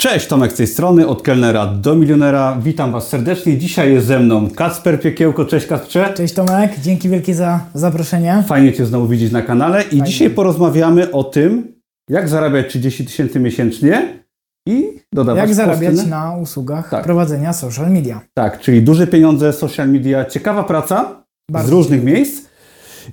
[0.00, 2.58] Cześć, Tomek z tej strony, od kelnera do milionera.
[2.62, 3.58] Witam Was serdecznie.
[3.58, 5.44] Dzisiaj jest ze mną Kacper Piekiełko.
[5.44, 6.12] Cześć Kacprze.
[6.16, 8.44] Cześć Tomek, dzięki wielkie za zaproszenie.
[8.46, 11.72] Fajnie Cię znowu widzieć na kanale i dzisiaj porozmawiamy o tym,
[12.10, 14.22] jak zarabiać 30 tysięcy miesięcznie
[14.68, 16.10] i dodawać Jak zarabiać posty.
[16.10, 17.04] na usługach Tak.
[17.04, 18.20] prowadzenia social media.
[18.34, 22.48] Tak, czyli duże pieniądze, social media, ciekawa praca Bardzo z różnych miejsc.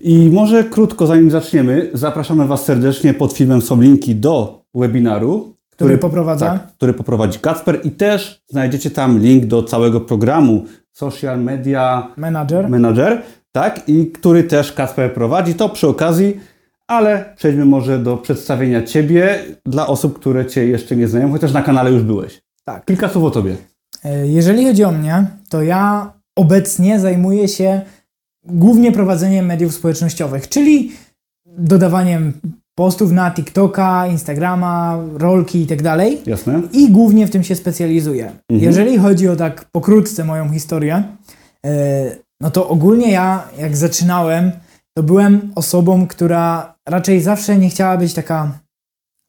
[0.02, 3.14] I może krótko, zanim zaczniemy, zapraszamy Was serdecznie.
[3.14, 6.46] Pod filmem są linki do webinaru, Który poprowadza?
[6.46, 12.70] tak, który poprowadzi Kacper i też znajdziecie tam link do całego programu Social Media Manager.
[12.70, 13.22] Manager,
[13.52, 15.54] tak, i który też Kacper prowadzi.
[15.54, 16.40] To przy okazji,
[16.88, 21.62] ale przejdźmy może do przedstawienia Ciebie dla osób, które Cię jeszcze nie znają, chociaż na
[21.62, 22.42] kanale już byłeś.
[22.66, 22.86] Tak.
[22.86, 23.56] Kilka słów o Tobie.
[24.04, 27.82] E, Jeżeli chodzi o mnie, to ja obecnie zajmuję się
[28.44, 30.92] głównie prowadzeniem mediów społecznościowych, czyli
[31.46, 32.34] dodawaniem
[32.76, 36.22] postów na TikToka, Instagrama, rolki i tak dalej.
[36.26, 36.62] Jasne?
[36.72, 38.26] i głównie w tym się specjalizuję.
[38.26, 38.40] Mhm.
[38.50, 41.04] Jeżeli chodzi o tak pokrótce moją historię,
[41.66, 41.72] e,
[42.42, 44.52] no to ogólnie ja jak zaczynałem,
[44.98, 48.60] to byłem osobą, która raczej zawsze nie chciała być taka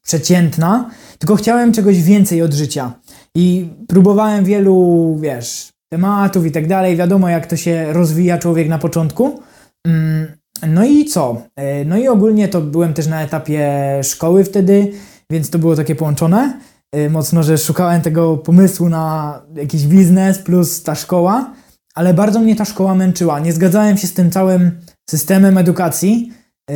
[0.04, 2.92] przeciętna, tylko chciałem czegoś więcej od życia.
[3.36, 6.96] I próbowałem wielu, wiesz, tematów i tak dalej.
[6.96, 9.40] Wiadomo, jak to się rozwija człowiek na początku.
[9.86, 10.26] Mm,
[10.68, 11.42] No i co?
[11.56, 13.70] E, No i ogólnie to byłem też na etapie
[14.02, 14.92] szkoły wtedy,
[15.30, 16.60] więc to było takie połączone.
[16.92, 21.52] E, Mocno, że szukałem tego pomysłu na jakiś biznes plus ta szkoła,
[21.94, 23.40] ale bardzo mnie ta szkoła męczyła.
[23.40, 24.70] Nie zgadzałem się z tym całym
[25.10, 26.32] systemem edukacji.
[26.70, 26.74] E,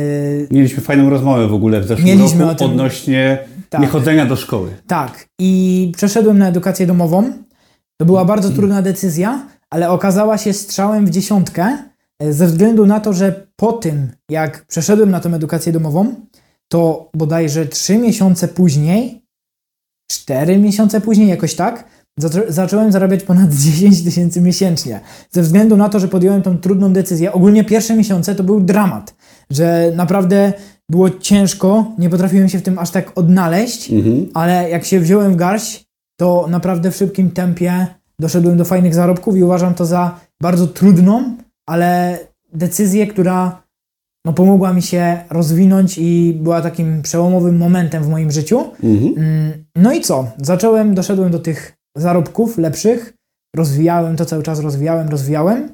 [0.51, 2.67] Mieliśmy fajną rozmowę w ogóle w zeszłym Mieliśmy roku tym.
[2.71, 3.37] odnośnie
[3.69, 3.81] Tak.
[3.81, 4.69] niechodzenia do szkoły.
[4.87, 7.31] Tak, i przeszedłem na edukację domową.
[7.97, 11.77] To była bardzo trudna decyzja, ale okazała się strzałem w dziesiątkę,
[12.29, 16.15] ze względu na to, że po tym, jak przeszedłem na tą edukację domową,
[16.71, 19.21] to bodajże trzy miesiące później,
[20.11, 21.85] cztery miesiące później, jakoś tak,
[22.19, 24.99] zaczą- zacząłem zarabiać ponad 10 tysięcy miesięcznie.
[25.31, 27.31] Ze względu na to, że podjąłem tą trudną decyzję.
[27.33, 29.15] Ogólnie pierwsze miesiące to był dramat,
[29.49, 30.53] że naprawdę
[30.89, 34.27] było ciężko, nie potrafiłem się w tym aż tak odnaleźć, Mhm.
[34.33, 35.85] ale jak się wziąłem w garść,
[36.19, 37.87] to naprawdę w szybkim tempie
[38.19, 41.37] doszedłem do fajnych zarobków i uważam to za bardzo trudną,
[41.71, 42.19] ale
[42.53, 43.63] decyzję, która
[44.25, 48.59] no, pomogła mi się rozwinąć i była takim przełomowym momentem w moim życiu.
[48.83, 49.13] Mhm.
[49.17, 50.27] Mm, No i co?
[50.41, 53.13] Zacząłem, doszedłem do tych zarobków lepszych,
[53.55, 55.69] rozwijałem to cały czas, rozwijałem, rozwijałem,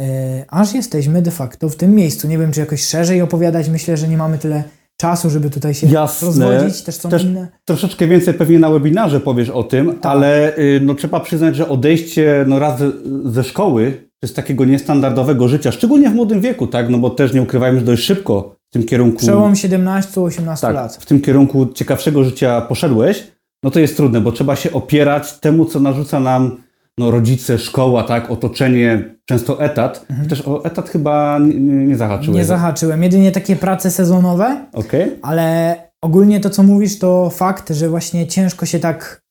[0.00, 0.06] yy,
[0.48, 2.28] aż jesteśmy de facto w tym miejscu.
[2.28, 4.62] Nie wiem, czy jakoś szerzej opowiadać, myślę, że nie mamy tyle
[5.00, 6.26] czasu, żeby tutaj się Jasne.
[6.26, 7.48] rozwodzić, też są Też- inne.
[7.64, 12.44] Troszeczkę więcej pewnie na webinarze powiesz o tym, ale y, no, trzeba przyznać, że odejście
[12.48, 12.90] no, raz ze,
[13.24, 17.42] ze szkoły, z takiego niestandardowego życia, szczególnie w młodym wieku, tak, no bo też nie
[17.42, 20.96] ukrywajmy, że dość szybko w tym kierunku, Przełom 17-18 tak, lat.
[20.96, 23.32] w tym kierunku ciekawszego życia poszedłeś,
[23.62, 26.56] no to jest trudne, bo trzeba się opierać temu, co narzuca nam
[26.98, 30.06] no, rodzice, szkoła, tak, otoczenie, często etat.
[30.28, 31.94] Też o etat chyba nie, nie.
[31.94, 32.32] Mhm.
[32.32, 33.02] Nie zahaczyłem.
[33.02, 35.18] Jedynie takie prace sezonowe, Okej?
[35.22, 39.22] ale ogólnie to, co mówisz, to fakt, że właśnie ciężko się tak,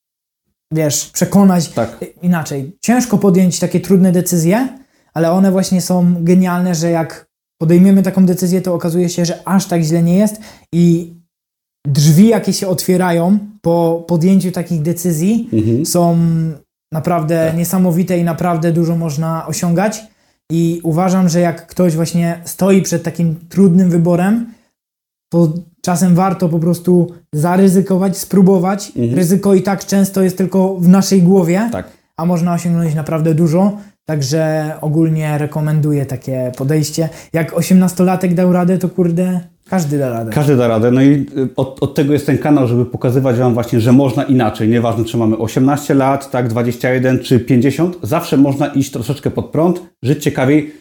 [0.71, 1.97] wiesz, przekonać Tak.
[2.21, 2.77] inaczej.
[2.81, 4.67] Ciężko podjąć takie trudne decyzje,
[5.17, 7.25] ale one właśnie są genialne, że jak
[7.61, 10.41] podejmiemy taką decyzję, to okazuje się, że aż tak źle nie jest
[10.73, 11.13] i
[11.87, 15.85] drzwi, jakie się otwierają po podjęciu takich decyzji, Mhm.
[15.85, 16.17] są
[16.93, 17.57] naprawdę Tak.
[17.57, 20.03] niesamowite i naprawdę dużo można osiągać.
[20.51, 24.53] I uważam, że jak ktoś właśnie stoi przed takim trudnym wyborem,
[25.33, 28.87] to czasem warto po prostu zaryzykować, spróbować.
[28.95, 29.13] Mhm.
[29.15, 31.87] Ryzyko i tak często jest tylko w naszej głowie, Tak.
[32.17, 33.77] a można osiągnąć naprawdę dużo.
[34.05, 37.09] Także ogólnie rekomenduję takie podejście.
[37.33, 39.39] Jak 18-latek dał radę, to kurde,
[39.69, 40.31] każdy da radę.
[40.31, 40.91] Każdy da radę.
[40.91, 44.23] No i y, od, od tego jest ten kanał, żeby pokazywać Wam właśnie, że można
[44.23, 44.69] inaczej.
[44.69, 49.81] Nieważne, czy mamy 18 lat, tak, 21 czy 50, zawsze można iść troszeczkę pod prąd,
[50.03, 50.71] żyć ciekawiej.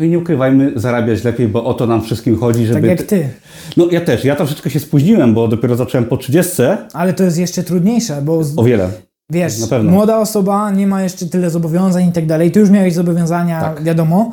[0.00, 2.80] No i nie ukrywajmy, zarabiać lepiej, bo o to nam wszystkim chodzi, żeby...
[2.80, 3.28] tak jak ty.
[3.76, 6.62] No ja też, ja troszeczkę się spóźniłem, bo dopiero zacząłem po 30,
[6.92, 8.90] Ale to jest jeszcze trudniejsze, bo o wiele.
[9.30, 12.50] Wiesz, młoda osoba nie ma jeszcze tyle zobowiązań i tak dalej.
[12.50, 13.82] Ty już miałeś zobowiązania, Tak.
[13.82, 14.32] wiadomo.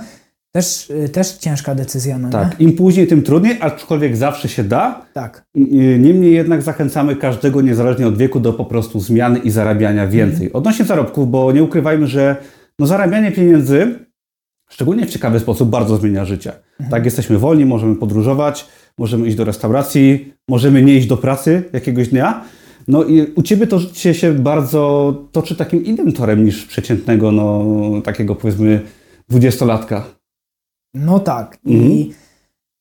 [0.52, 2.66] Też, y, też ciężka decyzja, no Tak, nie?
[2.66, 5.06] im później, tym trudniej, aczkolwiek zawsze się da.
[5.14, 5.46] Tak.
[6.00, 10.54] Niemniej jednak zachęcamy każdego, niezależnie od wieku, do po prostu zmiany i zarabiania więcej.
[10.54, 12.36] Odnośnie zarobków, bo nie ukrywajmy, że
[12.80, 14.00] no zarabianie pieniędzy,
[14.70, 16.52] szczególnie w ciekawy sposób, bardzo zmienia życie.
[16.92, 18.68] Tak, jesteśmy wolni, możemy podróżować,
[18.98, 22.44] możemy iść do restauracji, możemy nie iść do pracy jakiegoś dnia.
[22.88, 27.66] No i u Ciebie to życie się bardzo toczy takim innym torem niż przeciętnego, no
[28.04, 28.82] takiego powiedzmy
[29.30, 30.04] dwudziestolatka.
[30.94, 31.58] No tak.
[31.66, 31.92] Mhm.
[31.92, 32.14] I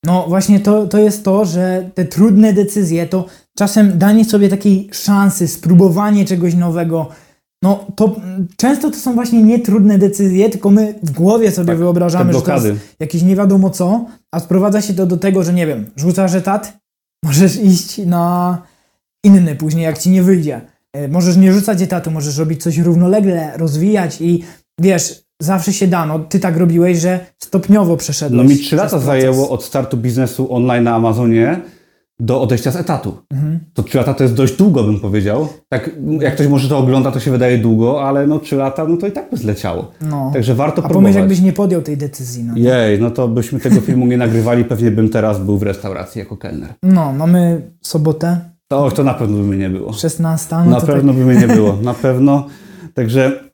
[0.05, 3.27] no właśnie to, to jest to, że te trudne decyzje, to
[3.59, 7.09] czasem danie sobie takiej szansy, spróbowanie czegoś nowego,
[7.63, 8.17] no to
[8.57, 12.55] często to są właśnie nietrudne decyzje, tylko my w głowie sobie Tak, wyobrażamy, że to
[12.55, 16.35] jest jakieś nie wiadomo co, a sprowadza się to do tego, że nie wiem, rzucasz
[16.35, 16.79] etat,
[17.25, 18.63] możesz iść na
[19.25, 20.61] inny później, jak ci nie wyjdzie.
[20.93, 24.43] E, Możesz nie rzucać etatu, możesz robić coś równolegle, rozwijać i
[24.81, 26.07] wiesz, zawsze się da.
[26.07, 28.43] No, ty tak robiłeś, że stopniowo przeszedłeś.
[28.43, 31.61] No mi trzy lata zajęło od startu biznesu online na Amazonie
[32.21, 33.17] do odejścia z etatu.
[33.31, 33.61] Mhm.
[33.75, 35.49] To trzy lata to jest dość długo, bym powiedział.
[35.69, 35.91] Tak,
[36.21, 39.07] jak ktoś może to ogląda, to się wydaje długo, ale no trzy lata, no to
[39.07, 39.91] i tak by zleciało.
[40.01, 40.31] No.
[40.33, 41.15] Także warto A pomyśl, próbować.
[41.15, 42.45] jakbyś nie podjął tej decyzji.
[42.45, 46.19] No, Jej, no to byśmy tego filmu nie nagrywali, pewnie bym teraz był w restauracji
[46.19, 46.75] jako kelner.
[46.83, 48.41] no mamy sobotę,
[48.73, 49.93] To, to na pewno by mnie nie było.
[49.93, 50.57] 16.
[50.57, 52.47] No na pewno by mnie nie było, na pewno.
[52.95, 53.45] Także,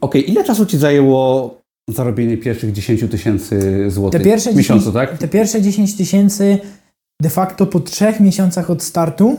[0.00, 1.54] okej, ile czasu Ci zajęło
[1.90, 5.18] zarobienie pierwszych 10 tysięcy złotych Te pierwsze w miesiącu, 10 tak?
[5.18, 6.58] Te pierwsze 10 tysięcy
[7.22, 9.36] de facto po trzech miesiącach od startu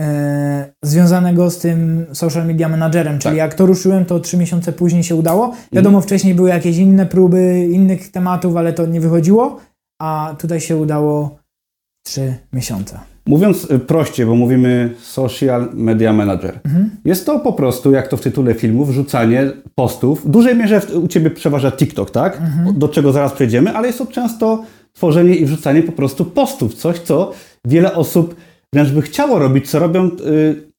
[0.00, 3.38] e, związanego z tym social media managerem, czyli Tak.
[3.38, 5.54] jak to ruszyłem, to trzy miesiące później się udało.
[5.72, 9.60] Wiadomo, wcześniej były jakieś inne próby innych tematów, ale to nie wychodziło,
[10.00, 11.38] a tutaj się udało
[12.06, 13.00] trzy miesiące.
[13.30, 16.60] Mówiąc y, prościej, bo mówimy social media manager.
[16.64, 16.90] Mhm.
[17.04, 20.24] Jest to po prostu, jak to w tytule filmu, wrzucanie postów.
[20.26, 22.36] W dużej mierze u Ciebie przeważa TikTok, tak?
[22.40, 22.78] Mhm.
[22.78, 26.74] Do czego zaraz przejdziemy, ale jest to często tworzenie i wrzucanie po prostu postów.
[26.74, 27.32] Coś, co
[27.64, 28.36] wiele osób
[28.74, 30.70] wręcz by chciało robić, co robią y,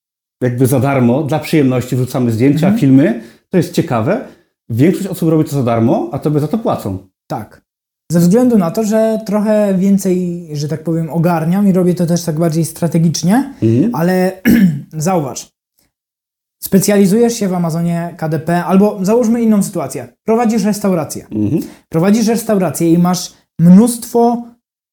[0.44, 1.96] jakby za darmo, dla przyjemności.
[1.96, 2.80] Wrzucamy zdjęcia, Mhm.
[2.80, 3.22] filmy.
[3.50, 4.22] To jest ciekawe.
[4.70, 6.98] Większość osób robi to za darmo, a Tobie za to płacą.
[7.28, 7.62] Tak.
[8.12, 12.24] Ze względu na to, że trochę więcej, że tak powiem, ogarniam i robię to też
[12.24, 13.96] tak bardziej strategicznie, Mhm.
[13.96, 14.32] ale
[14.98, 15.50] zauważ,
[16.64, 20.08] specjalizujesz się w Amazonie KDP, albo załóżmy inną sytuację.
[20.26, 21.26] Prowadzisz restaurację.
[21.32, 21.62] Mhm.
[21.90, 24.44] Prowadzisz restaurację i masz mnóstwo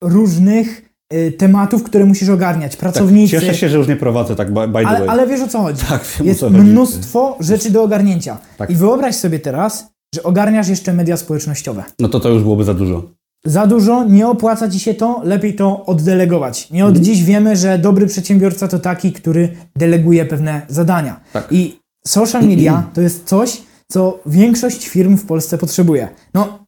[0.02, 2.70] różnych y, tematów, które musisz ogarniać.
[2.72, 3.30] Tak, Pracownicy.
[3.40, 5.08] cieszę się, że już nie prowadzę tak by, by the ale, way.
[5.08, 5.84] ale wiesz o co chodzi.
[5.88, 6.60] Tak, wiem, Jest co chodzi.
[6.60, 8.38] mnóstwo rzeczy do ogarnięcia.
[8.58, 8.70] Tak.
[8.70, 11.84] I wyobraź sobie teraz, że ogarniasz jeszcze media społecznościowe.
[11.98, 13.02] No to to już byłoby za dużo.
[13.44, 16.70] Za dużo, nie opłaca ci się to, lepiej to oddelegować.
[16.70, 17.04] Nie od Mhm.
[17.04, 21.20] dziś wiemy, że dobry przedsiębiorca to taki, który deleguje pewne zadania.
[21.32, 21.48] Tak.
[21.50, 23.62] I social media to jest coś,
[23.92, 26.08] co większość firm w Polsce potrzebuje.
[26.34, 26.64] No,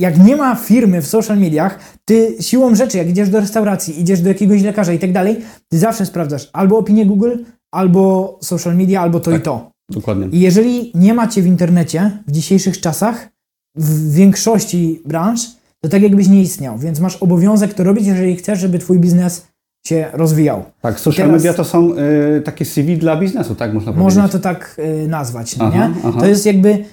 [0.00, 4.20] jak nie ma firmy w social mediach, ty siłą rzeczy, jak idziesz do restauracji, idziesz
[4.20, 5.36] do jakiegoś lekarza i tak dalej,
[5.68, 7.30] ty zawsze sprawdzasz albo opinię Google,
[7.74, 9.40] albo social media, albo to Tak.
[9.40, 9.70] i to.
[9.90, 10.28] Dokładnie.
[10.32, 13.28] I jeżeli nie macie w internecie w dzisiejszych czasach,
[13.76, 15.40] w większości branż,
[15.82, 16.78] to tak jakbyś nie istniał.
[16.78, 19.46] Więc masz obowiązek to robić, jeżeli chcesz, żeby twój biznes
[19.86, 20.64] się rozwijał.
[20.80, 21.92] Tak, social Teraz- media to są
[22.38, 24.04] y, takie CV dla biznesu, tak można powiedzieć.
[24.04, 25.94] Można to tak y, nazwać, no Aha, nie?
[26.04, 26.20] aha.
[26.20, 26.84] To jest jakby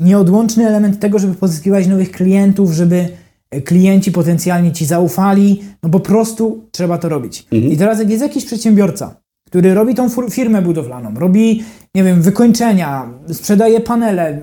[0.00, 3.08] nieodłączny element tego, żeby pozyskiwać nowych klientów, żeby
[3.54, 5.62] y, klienci potencjalnie ci zaufali.
[5.82, 7.46] No po prostu trzeba to robić.
[7.52, 7.72] Mhm.
[7.72, 9.19] I teraz jak jest jakiś przedsiębiorca,
[9.50, 11.64] który robi tą firmę budowlaną, robi,
[11.94, 14.40] nie wiem, wykończenia, sprzedaje panele,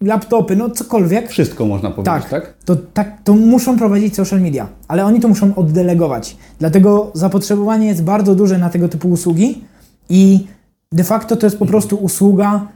[0.00, 2.30] laptopy, no cokolwiek, Wszystko można powiedzieć, Tak.
[2.30, 2.54] tak?
[2.64, 6.36] to, tak, to muszą prowadzić social media, ale oni to muszą oddelegować.
[6.58, 9.64] Dlatego zapotrzebowanie jest bardzo duże na tego typu usługi
[10.08, 10.46] i
[10.92, 12.66] de facto to jest po prostu usługa,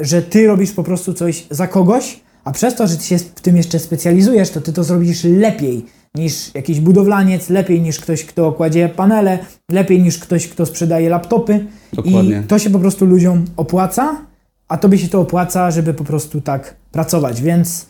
[0.00, 3.40] że ty robisz po prostu coś za kogoś, a przez to, że ty się w
[3.40, 8.52] tym jeszcze specjalizujesz, to ty to zrobisz lepiej niż jakiś budowlaniec, lepiej niż ktoś, kto
[8.52, 9.38] kładzie panele,
[9.70, 11.66] lepiej niż ktoś, kto sprzedaje laptopy.
[11.92, 12.42] Dokładnie.
[12.44, 14.16] I to się po prostu ludziom opłaca,
[14.68, 17.86] a tobie się to opłaca, żeby po prostu tak pracować, więc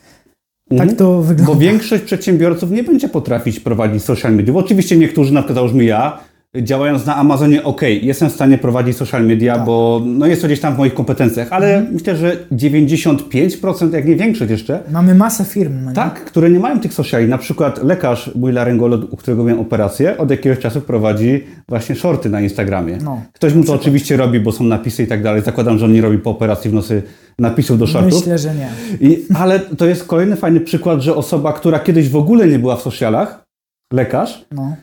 [0.71, 0.89] Mhm.
[0.89, 1.53] tak to wygląda.
[1.55, 4.53] Bo większość przedsiębiorców nie będzie potrafić prowadzić social media.
[4.53, 6.19] Bo oczywiście niektórzy, na przykład załóżmy ja,
[6.63, 9.65] działając na Amazonie, ok, jestem w stanie prowadzić social media, Tak.
[9.65, 11.95] bo no jest to gdzieś tam w moich kompetencjach, ale Mhm.
[11.95, 16.81] myślę, że 95%, jak nie większość jeszcze, Mamy masę firm, no tak, które nie mają
[16.81, 17.29] tych sociali.
[17.29, 22.31] Na przykład lekarz, mój laryngolog, u którego miałem operację, od jakiegoś czasu prowadzi właśnie shorty
[22.31, 22.99] na Instagramie.
[23.05, 25.43] No, Ktoś mu to oczywiście robi, bo są napisy i tak dalej.
[25.43, 27.03] Zakładam, że on nie robi po operacji w nosy
[27.39, 28.15] napisów do shortów.
[28.21, 28.69] Myślę, że nie.
[29.01, 32.77] I, ale to jest kolejny fajny przykład, że osoba, która kiedyś w ogóle nie była
[32.77, 33.45] w socialach,
[33.93, 34.77] lekarz, No.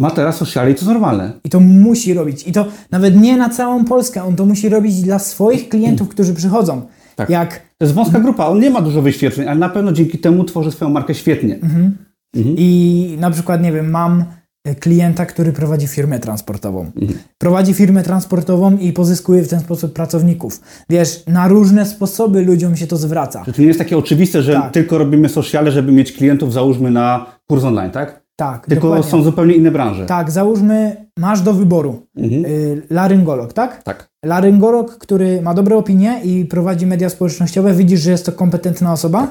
[0.00, 1.32] Ma teraz sociale i to jest normalne.
[1.44, 2.48] I to musi robić.
[2.48, 4.24] I to nawet nie na całą Polskę.
[4.24, 6.82] On to musi robić dla swoich klientów, którzy przychodzą.
[7.16, 7.30] Tak.
[7.30, 10.44] Jak To jest wąska grupa, on nie ma dużo wyświetleń, ale na pewno dzięki temu
[10.44, 11.54] tworzy swoją markę świetnie.
[11.54, 11.96] Mhm.
[12.36, 12.56] Mhm.
[12.58, 14.24] i na przykład, nie wiem, mam
[14.64, 16.80] e, klienta, który prowadzi firmę transportową.
[17.00, 17.18] Mhm.
[17.38, 20.60] Prowadzi firmę transportową i pozyskuje w ten sposób pracowników.
[20.90, 23.44] Wiesz, na różne sposoby ludziom się to zwraca.
[23.46, 24.72] Że to nie jest takie oczywiste, że Tak.
[24.72, 28.19] tylko robimy sociale, żeby mieć klientów, załóżmy na kurs online, tak?
[28.40, 29.10] Tak, Tylko dokładnie.
[29.10, 30.06] są zupełnie inne branże.
[30.06, 32.44] Tak, załóżmy, masz do wyboru Mhm.
[32.44, 33.82] y, laryngolog, tak?
[33.82, 34.08] Tak.
[34.24, 39.28] Laryngolog, który ma dobre opinie i prowadzi media społecznościowe, widzisz, że jest to kompetentna osoba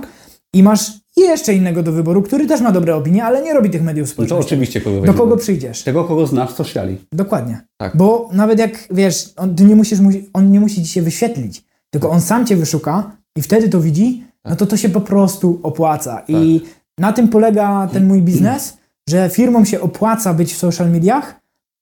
[0.54, 3.84] i masz jeszcze innego do wyboru, który też ma dobre opinie, ale nie robi tych
[3.84, 4.48] mediów No to społecznościowych.
[4.48, 5.84] oczywiście kogo Do kogo przyjdziesz?
[5.84, 6.98] Tego, kogo znasz, co śmiali.
[7.14, 7.62] Dokładnie.
[7.78, 7.98] Tak.
[7.98, 11.64] Bo nawet jak wiesz, on, ty nie musisz, mu- on nie musi ci się wyświetlić,
[11.90, 15.60] tylko on sam cię wyszuka i wtedy to widzi, no to to się po prostu
[15.64, 16.22] opłaca.
[16.28, 16.70] I Tak.
[17.00, 18.79] na tym polega ten mój biznes,
[19.10, 21.40] że firmom się opłaca być w social mediach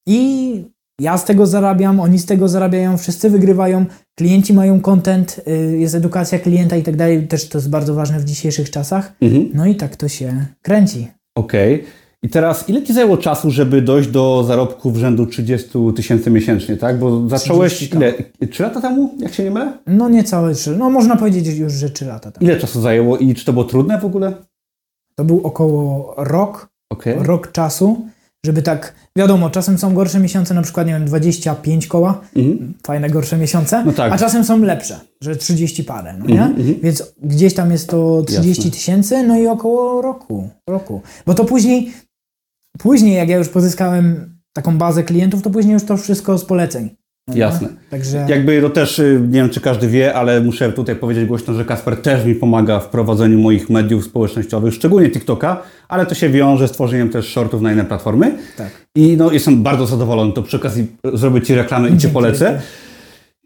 [0.07, 0.63] i
[1.01, 3.85] ja z tego zarabiam, oni z tego zarabiają, wszyscy wygrywają,
[4.19, 8.19] klienci mają content, y, jest edukacja klienta i tak dalej, też to jest bardzo ważne
[8.19, 9.13] w dzisiejszych czasach.
[9.21, 9.49] Mhm.
[9.53, 11.07] No i tak to się kręci.
[11.35, 11.83] Okej.
[12.23, 16.99] I teraz, ile ci zajęło czasu, żeby dojść do zarobków rzędu 30 tysięcy miesięcznie, tak?
[16.99, 17.95] Bo zacząłeś 30K.
[17.95, 18.13] ile?
[18.49, 19.77] Trzy lata temu, jak się nie mylę?
[19.87, 22.45] No niecałe trzy, no można powiedzieć już, że trzy lata temu.
[22.45, 24.33] Ile czasu zajęło i czy to było trudne w ogóle?
[25.15, 27.15] To był około rok, Okej.
[27.19, 28.07] rok czasu,
[28.45, 32.73] żeby tak, wiadomo, czasem są gorsze miesiące, na przykład, nie wiem, 25 koła, Mhm.
[32.87, 34.13] fajne gorsze miesiące, No tak.
[34.13, 36.33] a czasem są lepsze, że 30 parę, no nie?
[36.41, 36.75] Mhm, mhm.
[36.83, 38.71] Więc gdzieś tam jest to 30 Jasne.
[38.71, 41.01] tysięcy, no i około roku, roku.
[41.25, 41.93] Bo to później,
[42.79, 46.95] później jak ja już pozyskałem taką bazę klientów, to później już to wszystko z poleceń.
[47.27, 47.35] No?
[47.35, 47.67] Jasne.
[47.89, 51.53] Także Jakby to też, y, nie wiem czy każdy wie, ale muszę tutaj powiedzieć głośno,
[51.53, 56.29] że Kasper też mi pomaga w prowadzeniu moich mediów społecznościowych, szczególnie TikToka, ale to się
[56.29, 58.37] wiąże z tworzeniem też shortów na inne platformy.
[58.57, 58.69] tak.
[58.95, 62.61] I no, jestem bardzo zadowolony, to przy okazji zrobię Ci reklamę i Cię polecę.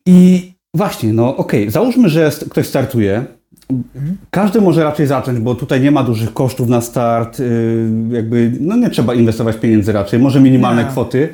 [0.05, 3.25] I właśnie, no okej, załóżmy, że ktoś startuje.
[4.29, 7.45] Każdy może raczej zacząć, bo tutaj nie ma dużych kosztów na start, yy,
[8.11, 10.89] jakby, no nie trzeba inwestować pieniędzy raczej, może minimalne Nie.
[10.89, 11.29] kwoty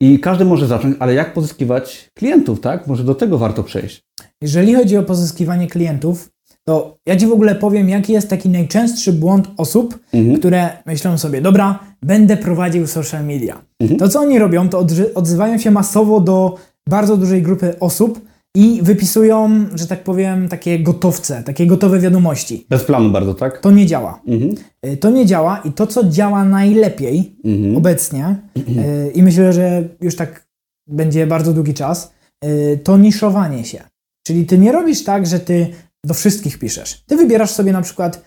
[0.00, 2.86] i każdy może zacząć, ale jak pozyskiwać klientów, tak?
[2.86, 4.04] Może do tego warto przejść.
[4.40, 6.30] Jeżeli chodzi o pozyskiwanie klientów,
[6.64, 10.38] to ja Ci w ogóle powiem, jaki jest taki najczęstszy błąd osób, Mhm.
[10.38, 13.62] które myślą sobie, dobra, będę prowadził social media.
[13.98, 16.56] To, co oni robią, to odzywają się masowo do
[16.88, 18.20] bardzo dużej grupy osób
[18.56, 22.66] i wypisują, że tak powiem, takie gotowce, takie gotowe wiadomości.
[22.70, 23.60] Bez planu bardzo, tak?
[23.60, 24.20] To nie działa.
[24.26, 24.54] Mhm.
[24.86, 27.76] Y, To nie działa i to, co działa najlepiej Mhm.
[27.76, 30.46] obecnie, y, i myślę, że już tak
[30.88, 32.12] będzie bardzo długi czas,
[32.44, 33.82] y, to niszowanie się.
[34.26, 35.66] Czyli ty nie robisz tak, że ty
[36.06, 37.02] do wszystkich piszesz.
[37.06, 38.24] Ty wybierasz sobie na przykład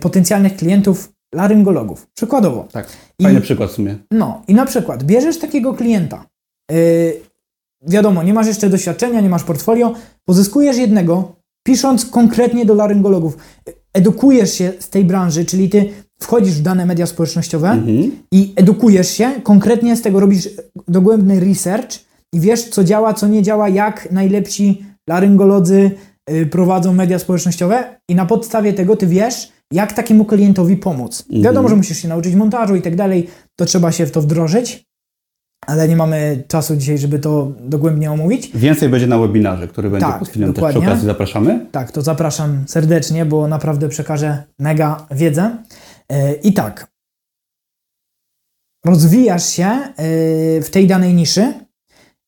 [0.00, 2.06] potencjalnych klientów laryngologów.
[2.16, 2.68] Przykładowo.
[2.72, 2.86] Tak,
[3.22, 3.96] fajny I- przykład w sumie.
[4.10, 6.24] No i na przykład bierzesz takiego klienta.
[7.88, 9.92] Wiadomo, nie masz jeszcze doświadczenia, nie masz portfolio,
[10.24, 11.32] pozyskujesz jednego,
[11.66, 13.36] pisząc konkretnie do laryngologów.
[13.92, 15.90] Edukujesz się z tej branży, czyli ty
[16.22, 18.10] wchodzisz w dane media społecznościowe, Mhm.
[18.32, 20.48] i edukujesz się, konkretnie z tego robisz
[20.88, 21.90] dogłębny research
[22.34, 25.90] i wiesz, co działa, co nie działa, jak najlepsi laryngolodzy
[26.30, 31.24] y, prowadzą media społecznościowe i na podstawie tego ty wiesz, jak takiemu klientowi pomóc.
[31.42, 33.26] Wiadomo, że musisz się nauczyć montażu i tak dalej,
[33.56, 34.84] to trzeba się w to wdrożyć,
[35.66, 38.50] ale nie mamy czasu dzisiaj, żeby to dogłębnie omówić.
[38.54, 41.66] Więcej będzie na webinarze, który będzie Tak, pod chwilą też przy okazji zapraszamy.
[41.72, 45.56] Tak, to zapraszam serdecznie, bo naprawdę przekażę mega wiedzę.
[46.10, 46.86] Yy, I tak,
[48.86, 49.68] rozwijasz się
[49.98, 51.54] yy, w tej danej niszy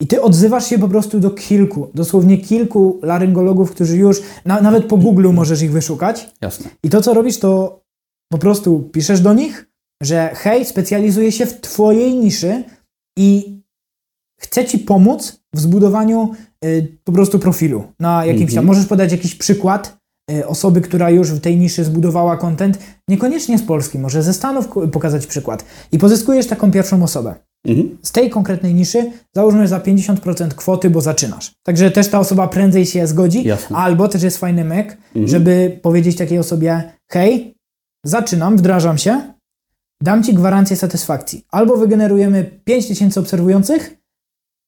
[0.01, 4.87] i ty odzywasz się po prostu do kilku, dosłownie kilku laryngologów, którzy już, na, nawet
[4.87, 6.31] po Google możesz ich wyszukać.
[6.41, 6.71] Jasne.
[6.83, 7.81] I to, co robisz, to
[8.33, 9.67] po prostu piszesz do nich,
[10.03, 12.65] że hej, specjalizuję się w twojej niszy
[13.19, 13.61] i
[14.41, 16.31] chcę ci pomóc w zbudowaniu
[16.65, 18.59] y, po prostu profilu na jakimś tam.
[18.59, 18.67] Mhm.
[18.67, 19.99] Możesz podać jakiś przykład
[20.31, 24.69] y, osoby, która już w tej niszy zbudowała content, niekoniecznie z Polski, może ze Stanów
[24.93, 25.65] pokazać przykład.
[25.93, 27.35] I pozyskujesz taką pierwszą osobę.
[27.67, 27.99] Mhm.
[28.03, 31.53] Z tej konkretnej niszy załóżmy za 50% kwoty, bo zaczynasz.
[31.67, 33.77] Także też ta osoba prędzej się zgodzi, Jasne.
[33.77, 35.29] albo też jest fajny myk, Mhm.
[35.29, 37.55] żeby powiedzieć takiej osobie: hej,
[38.05, 39.35] zaczynam, wdrażam się,
[40.03, 41.45] dam ci gwarancję satysfakcji.
[41.51, 43.97] Albo wygenerujemy 5000 obserwujących,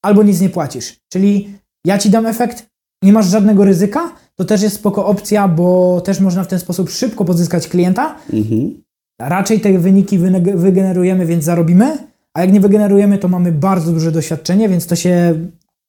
[0.03, 0.97] albo nic nie płacisz.
[1.13, 2.67] Czyli ja ci dam efekt,
[3.03, 6.91] nie masz żadnego ryzyka, to też jest spoko opcja, bo też można w ten sposób
[6.91, 8.17] szybko pozyskać klienta.
[8.33, 8.83] Mhm.
[9.21, 10.19] Raczej te wyniki
[10.55, 11.99] wygenerujemy, więc zarobimy,
[12.35, 15.35] a jak nie wygenerujemy, to mamy bardzo duże doświadczenie, więc to się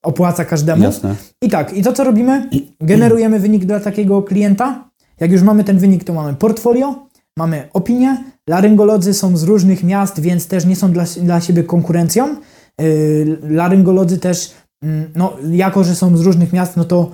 [0.03, 0.83] opłaca każdemu.
[0.83, 1.15] Jasne.
[1.41, 2.49] I tak, i to co robimy?
[2.81, 4.89] Generujemy wynik dla takiego klienta.
[5.19, 8.23] Jak już mamy ten wynik, to mamy portfolio, mamy opinię.
[8.49, 12.35] Laryngolodzy są z różnych miast, więc też nie są dla, dla siebie konkurencją.
[12.81, 14.51] Yy, laryngolodzy też,
[14.83, 17.11] mm, no, jako że są z różnych miast, no to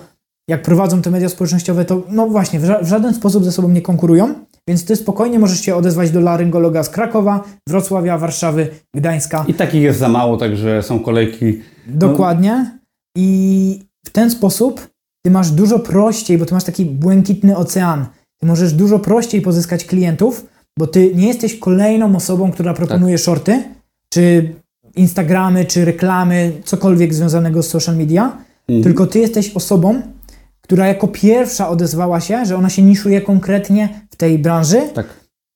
[0.50, 3.70] jak prowadzą te media społecznościowe, to no właśnie, w, ża- w żaden sposób ze sobą
[3.70, 4.34] nie konkurują.
[4.70, 9.46] Więc ty spokojnie możesz się odezwać do laryngologa z Krakowa, Wrocławia, Warszawy, Gdańska.
[9.48, 11.62] I takich jest za mało, także są kolejki.
[11.88, 12.80] Dokładnie.
[13.18, 14.88] I w ten sposób
[15.26, 18.06] ty masz dużo prościej, bo ty masz taki błękitny ocean.
[18.39, 20.46] Ty możesz dużo prościej pozyskać klientów,
[20.80, 23.63] bo ty nie jesteś kolejną osobą, która proponuje shorty,
[24.10, 24.54] czy
[24.96, 28.38] Instagramy, czy reklamy, cokolwiek związanego z social media,
[28.68, 28.84] Mhm.
[28.84, 30.01] tylko ty jesteś osobą,
[30.62, 35.06] która jako pierwsza odezwała się, że ona się niszuje konkretnie w tej branży, Tak.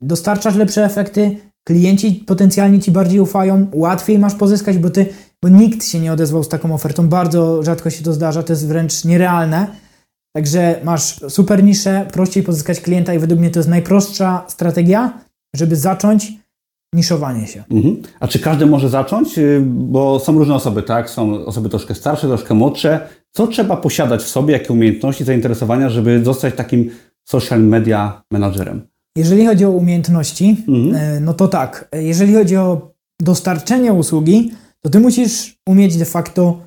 [0.01, 5.05] dostarczasz lepsze efekty, klienci potencjalnie ci bardziej ufają, łatwiej masz pozyskać, bo ty,
[5.43, 8.67] bo nikt się nie odezwał z taką ofertą, bardzo rzadko się to zdarza, to jest
[8.67, 9.67] wręcz nierealne.
[10.35, 15.19] Także masz super niszę, prościej pozyskać klienta i według mnie to jest najprostsza strategia,
[15.55, 16.31] żeby zacząć
[16.95, 17.63] niszowanie się.
[17.71, 18.01] Mhm.
[18.19, 19.37] A czy każdy może zacząć?
[19.37, 21.09] Y, Bo są różne osoby, tak?
[21.09, 23.07] Są osoby troszkę starsze, troszkę młodsze.
[23.31, 26.89] Co trzeba posiadać w sobie, jakie umiejętności, zainteresowania, żeby zostać takim
[27.27, 28.81] social media menadżerem?
[29.17, 30.95] Jeżeli chodzi o umiejętności, Mhm.
[30.95, 31.87] e, no to tak.
[31.91, 36.59] E, Jeżeli chodzi o dostarczenie usługi, to ty musisz umieć de facto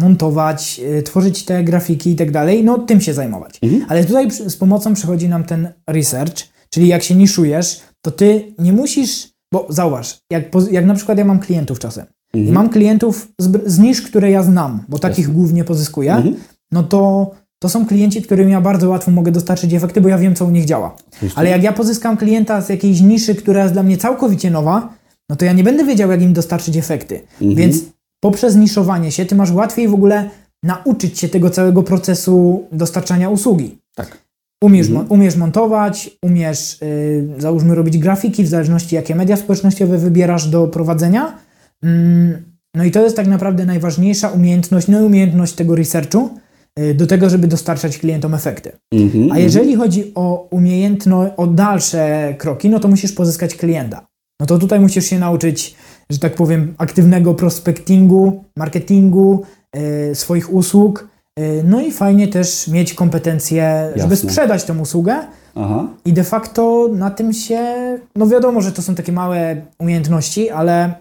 [0.00, 3.58] montować, e, tworzyć te grafiki i tak dalej, no tym się zajmować.
[3.62, 3.84] Mhm.
[3.88, 6.36] Ale tutaj z pomocą przychodzi nam ten research,
[6.70, 11.24] czyli jak się niszujesz, to ty nie musisz, bo zauważ, jak, jak na przykład ja
[11.24, 12.54] mam klientów czasem i Mhm.
[12.54, 15.34] mam klientów z, z nisz, które ja znam, bo takich Jasne.
[15.34, 16.34] głównie pozyskuję, Mhm.
[16.72, 17.30] no to
[17.62, 20.50] to są klienci, którym ja bardzo łatwo mogę dostarczyć efekty, bo ja wiem, co u
[20.50, 20.96] nich działa.
[21.12, 21.38] Oczywiście.
[21.38, 24.94] Ale jak ja pozyskam klienta z jakiejś niszy, która jest dla mnie całkowicie nowa,
[25.30, 27.20] no to ja nie będę wiedział, jak im dostarczyć efekty.
[27.32, 27.54] Mhm.
[27.54, 27.76] Więc
[28.24, 30.30] poprzez niszowanie się, ty masz łatwiej w ogóle
[30.62, 33.78] nauczyć się tego całego procesu dostarczania usługi.
[33.94, 34.18] Tak.
[34.64, 35.06] Umiesz, Mhm.
[35.08, 41.38] umiesz montować, umiesz, yy, załóżmy, robić grafiki, w zależności jakie media społecznościowe wybierasz do prowadzenia.
[41.82, 42.42] Mm,
[42.74, 46.30] no i to jest tak naprawdę najważniejsza umiejętność, no i umiejętność tego researchu,
[46.78, 48.72] yy, do tego, żeby dostarczać klientom efekty.
[48.92, 49.32] Mhm.
[49.32, 54.06] A jeżeli chodzi o umiejętność, o dalsze kroki, no to musisz pozyskać klienta.
[54.40, 55.74] No to tutaj musisz się nauczyć,
[56.12, 59.42] że tak powiem, aktywnego prospectingu, marketingu,
[60.10, 61.08] y, swoich usług.
[61.38, 64.30] y, no i fajnie też mieć kompetencje, żeby Jasne.
[64.30, 65.16] sprzedać tą usługę.
[65.54, 65.88] Aha.
[66.04, 67.62] I de facto na tym się,
[68.16, 70.94] no wiadomo, że to są takie małe umiejętności, ale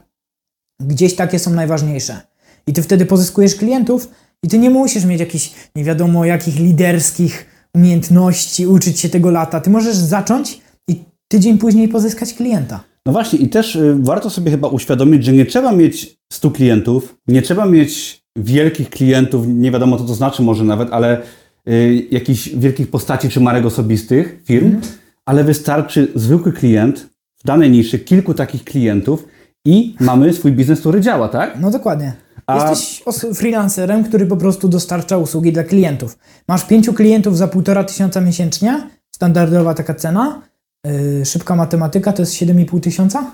[0.81, 2.21] gdzieś takie są najważniejsze.
[2.67, 4.09] I ty wtedy pozyskujesz klientów
[4.43, 9.61] i ty nie musisz mieć jakichś nie wiadomo jakich liderskich umiejętności, uczyć się tego lata.
[9.61, 12.90] Ty możesz zacząć i tydzień później pozyskać klienta.
[13.05, 17.15] No właśnie, i też y, warto sobie chyba uświadomić, że nie trzeba mieć 100 klientów,
[17.27, 21.21] nie trzeba mieć wielkich klientów, nie wiadomo co to znaczy może nawet, ale
[21.69, 24.83] y, jakichś wielkich postaci czy marek osobistych firm, Mhm.
[25.25, 29.27] ale wystarczy zwykły klient w danej niszy, kilku takich klientów
[29.65, 31.57] i mamy swój biznes, który działa, tak?
[31.61, 32.13] No dokładnie.
[32.47, 33.03] A- Jesteś
[33.35, 36.17] freelancerem, który po prostu dostarcza usługi dla klientów.
[36.47, 40.41] Masz pięciu klientów za półtora tysiąca miesięcznie, standardowa taka cena.
[40.85, 43.31] Yy, szybka matematyka to jest 7,5 tysiąca?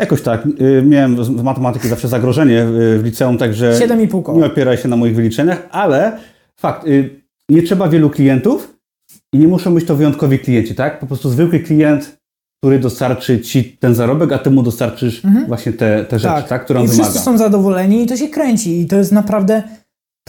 [0.00, 0.46] Jakoś tak.
[0.60, 4.38] y, Miałem z matematyki zawsze zagrożenie y, w liceum, także 7,5 koła.
[4.38, 6.18] nie opieraj się na moich wyliczeniach, ale
[6.60, 6.86] fakt,
[7.50, 8.76] nie trzeba wielu klientów
[9.32, 10.98] i nie muszą być to wyjątkowi klienci, tak?
[11.00, 12.16] Po prostu zwykły klient,
[12.62, 16.64] który dostarczy ci ten zarobek, a ty mu dostarczysz właśnie te, te rzeczy, tak.
[16.64, 17.04] które on I wymaga.
[17.10, 18.80] wszyscy są zadowoleni i to się kręci.
[18.80, 19.62] I to jest naprawdę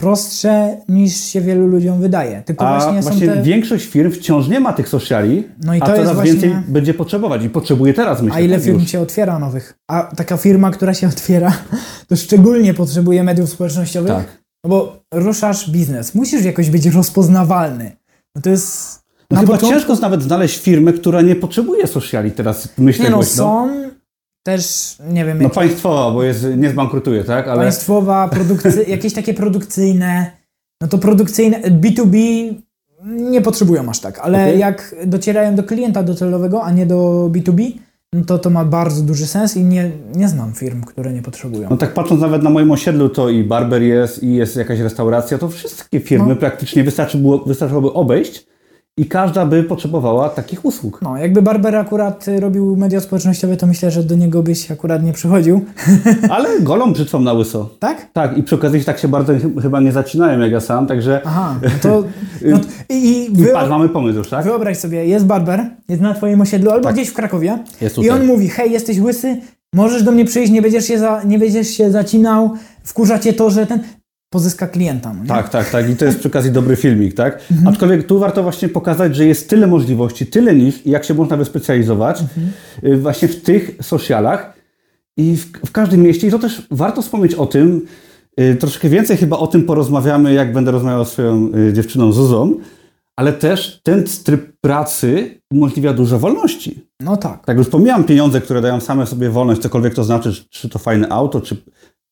[0.02, 2.42] prostsze niż się wielu ludziom wydaje.
[2.42, 3.42] Tylko A właśnie, właśnie, są te...
[3.42, 6.56] większość firm wciąż nie ma tych sociali, No i a to jest coraz właśnie- więcej
[6.68, 8.36] będzie potrzebować i potrzebuje teraz, myślę.
[8.36, 8.90] A ile tak firm już.
[8.90, 9.74] się otwiera nowych?
[9.88, 11.52] A taka firma, która się otwiera,
[12.08, 14.12] to szczególnie potrzebuje mediów społecznościowych.
[14.12, 14.38] Tak.
[14.64, 17.96] No bo ruszasz biznes, musisz jakoś być rozpoznawalny.
[18.36, 18.98] No to jest.
[19.30, 23.16] No chyba początku- ciężko nawet znaleźć firmę, która nie potrzebuje sociali teraz, myślę Nie no,
[23.16, 23.34] głośno.
[23.36, 23.68] są
[24.48, 27.48] też, nie wiem, No państwowa, bo jest, nie zbankrutuje, tak?
[27.48, 30.30] Ale państwowa, produkcy, jakieś takie produkcyjne,
[30.82, 32.18] no to produkcyjne, B2B
[33.04, 34.58] nie potrzebują aż tak, ale Okej.
[34.58, 37.72] jak docierają do klienta docelowego, a nie do B2B,
[38.12, 41.70] no to to ma bardzo duży sens i nie, nie znam firm, które nie potrzebują.
[41.70, 45.38] No tak patrząc nawet na moim osiedlu, to i barber jest, i jest jakaś restauracja,
[45.38, 46.36] to wszystkie firmy No.
[46.36, 48.46] praktycznie wystarczy było, wystarczyłoby obejść
[48.98, 51.00] i każda by potrzebowała takich usług.
[51.02, 55.02] No, jakby Barber akurat y, robił media społecznościowe, to myślę, że do niego byś akurat
[55.02, 55.64] nie przychodził.
[56.30, 57.70] Ale golą brzytwą na łyso.
[57.78, 58.06] Tak?
[58.12, 61.20] Tak, i przy okazji tak się bardzo ch- chyba nie zacinają jak ja sam, także
[61.24, 62.04] Aha, no to...
[62.50, 62.58] No,
[62.88, 64.44] I, i i wy, patrz, mamy pomysł już, tak?
[64.44, 68.26] wyobraź sobie, jest barber, jest na twoim osiedlu albo gdzieś w Krakowie Jest i on
[68.26, 69.36] mówi, hej, jesteś łysy,
[69.74, 72.50] możesz do mnie przyjść, nie będziesz się, za, nie będziesz się zacinał,
[72.84, 73.80] wkurza cię to, że ten...
[74.30, 75.24] Pozyska klienta, no?
[75.28, 75.90] Tak, tak, tak.
[75.90, 77.40] I to jest przy okazji dobry filmik, tak?
[77.50, 77.68] Mhm.
[77.68, 81.36] Aczkolwiek tu warto właśnie pokazać, że jest tyle możliwości, tyle niż i jak się można
[81.36, 82.48] wyspecjalizować Mhm.
[82.84, 84.52] y, właśnie w tych socialach
[85.16, 86.26] i w, w każdym mieście.
[86.26, 87.86] I to też warto wspomnieć o tym,
[88.40, 92.54] y, troszkę więcej chyba o tym porozmawiamy, jak będę rozmawiał z swoją y, dziewczyną Zuzą,
[93.16, 96.88] ale też ten tryb pracy umożliwia dużo wolności.
[97.00, 97.44] No tak.
[97.46, 101.08] Tak już pomijam pieniądze, które dają same sobie wolność, cokolwiek to znaczy, czy to fajne
[101.08, 101.56] auto, czy,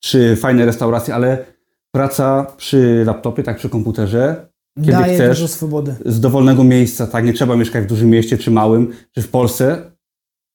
[0.01, 1.56] czy fajne restauracje, ale
[2.01, 4.49] praca przy laptopie, tak przy komputerze,
[4.81, 5.95] kiedy Daje chcesz, dużo swobody.
[6.07, 9.91] z dowolnego miejsca, tak, nie trzeba mieszkać w dużym mieście czy małym, czy w Polsce.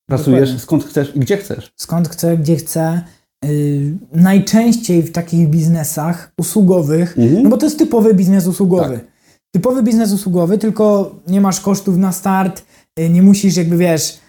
[0.09, 0.59] Pracujesz Dokładnie.
[0.59, 1.71] skąd chcesz i gdzie chcesz.
[1.79, 3.01] skąd chce, gdzie chce.
[3.45, 7.43] Yy, najczęściej w takich biznesach usługowych, Mhm.
[7.43, 8.95] no bo to jest typowy biznes usługowy.
[8.97, 9.07] Tak.
[9.55, 12.63] Typowy biznes usługowy, tylko nie masz kosztów na start,
[12.99, 14.19] y, nie musisz jakby, wiesz,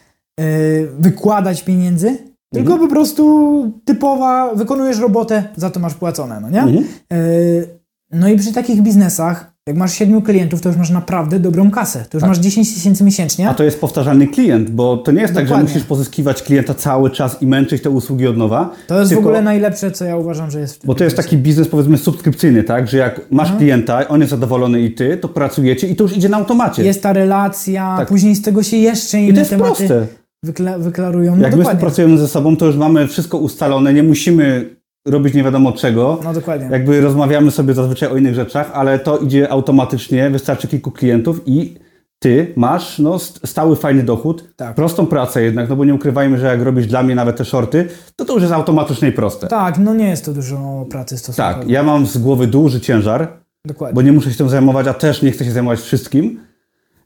[0.41, 2.19] y, wykładać pieniędzy,
[2.53, 6.61] tylko po prostu typowa, wykonujesz robotę, za to masz płacone, no nie?
[6.63, 6.85] Mhm.
[7.13, 7.83] Y,
[8.15, 11.99] No i przy takich biznesach, jak masz siedmiu klientów, to już masz naprawdę dobrą kasę.
[12.11, 12.29] To już Tak.
[12.29, 13.49] masz 10 tysięcy miesięcznie.
[13.49, 15.69] A to jest powtarzalny klient, bo to nie jest tak, że Dokładnie.
[15.73, 18.71] musisz pozyskiwać klienta cały czas i męczyć te usługi od nowa.
[18.87, 21.37] To jest tylko- w ogóle najlepsze, co ja uważam, że jest Bo to jest taki
[21.37, 22.89] biznes powiedzmy subskrypcyjny, tak?
[22.89, 23.59] Że jak masz Mhm.
[23.59, 26.85] klienta, on jest zadowolony i ty, to pracujecie i to już idzie na automacie.
[26.85, 28.09] Jest ta relacja, Tak.
[28.09, 30.07] później z tego się jeszcze I inne to jest tematy proste.
[30.47, 31.37] Wykla- wyklarują.
[31.37, 31.65] No Jak my dokładnie.
[31.65, 34.77] współpracujemy ze sobą, to już mamy wszystko ustalone, nie musimy
[35.09, 36.21] robić nie wiadomo czego.
[36.25, 36.69] No dokładnie.
[36.73, 41.75] Jakby rozmawiamy sobie zazwyczaj o innych rzeczach, ale to idzie automatycznie, wystarczy kilku klientów i
[42.23, 44.75] ty masz no, st- stały, fajny dochód, Tak.
[44.75, 47.89] prostą pracę jednak, no bo nie ukrywajmy, że jak robisz dla mnie nawet te shorty,
[48.17, 49.47] to to już jest automatycznie i proste.
[49.49, 51.59] Tak, no nie jest to dużo pracy stosunkowo.
[51.61, 53.29] Tak, ja mam z głowy duży ciężar,
[53.67, 53.95] Dokładnie.
[53.95, 56.41] bo nie muszę się tym zajmować, a też nie chcę się zajmować wszystkim.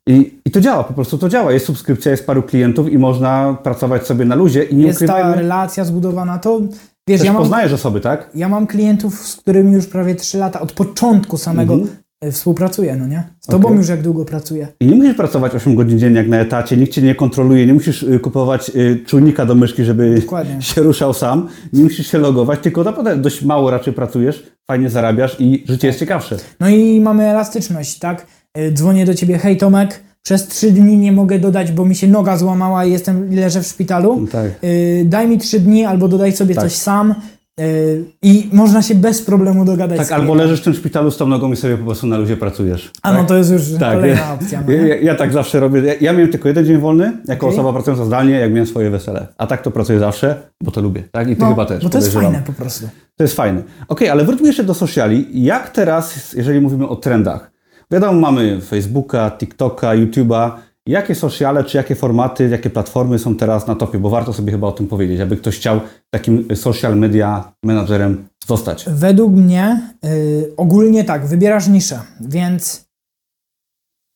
[0.08, 1.52] I, I to działa, po prostu to działa.
[1.52, 5.04] Jest subskrypcja, jest paru klientów i można pracować sobie na luzie i nie jest ta
[5.04, 6.60] ukrywajmy, relacja zbudowana, to
[7.08, 8.30] wiesz, też ja mam, poznajesz osoby, tak?
[8.34, 11.96] ja mam klientów, z którymi już prawie 3 lata, od początku samego Mhm.
[12.24, 13.22] y, współpracuję, no nie?
[13.40, 13.78] Z tobą Okej.
[13.78, 14.68] już jak długo pracuję.
[14.80, 17.74] I nie musisz pracować 8 godzin dziennie jak na etacie, nikt cię nie kontroluje, nie
[17.74, 20.62] musisz y, kupować y, czujnika do myszki, żeby Dokładnie.
[20.72, 25.36] się ruszał sam, nie musisz się logować, tylko naprawdę dość mało raczej pracujesz, fajnie zarabiasz
[25.40, 26.36] i życie jest ciekawsze.
[26.60, 28.26] No i mamy elastyczność, tak?
[28.58, 32.06] Y, Dzwonię do ciebie, hej Tomek, przez trzy dni nie mogę dodać, bo mi się
[32.08, 34.26] noga złamała i jestem, leżę w szpitalu.
[34.32, 34.46] Tak.
[34.64, 36.64] Y, Daj mi trzy dni albo dodaj sobie Tak.
[36.64, 37.14] coś sam.
[37.60, 41.26] y, I można się bez problemu dogadać Tak, albo leżysz w tym szpitalu z tą
[41.26, 42.90] nogą i sobie po prostu na luzie pracujesz.
[43.02, 43.28] A no tak?
[43.28, 44.62] to jest już Tak, kolejna ja- opcja.
[44.66, 45.80] No, Ja, ja, tak zawsze robię.
[45.80, 47.58] Ja, ja miałem tylko jeden dzień wolny, jako Okej.
[47.58, 49.26] osoba pracująca zdalnie, jak miałem swoje wesele.
[49.38, 51.02] A tak to pracuję zawsze, bo to lubię.
[51.12, 51.28] Tak?
[51.30, 51.84] I ty no, chyba też.
[51.84, 52.88] Bo to jest fajne po prostu.
[53.16, 53.62] To jest fajne.
[53.88, 55.26] Okej, ale wróćmy jeszcze do sociali.
[55.44, 57.55] Jak teraz, jeżeli mówimy o trendach?
[57.90, 60.50] Wiadomo, mamy Facebooka, TikToka, YouTube'a.
[60.86, 63.98] Jakie sociale, czy jakie formaty, jakie platformy są teraz na topie?
[63.98, 68.84] Bo warto sobie chyba o tym powiedzieć, aby ktoś chciał takim social media menadżerem zostać.
[68.88, 72.86] Według mnie y, ogólnie tak, wybierasz niszę, więc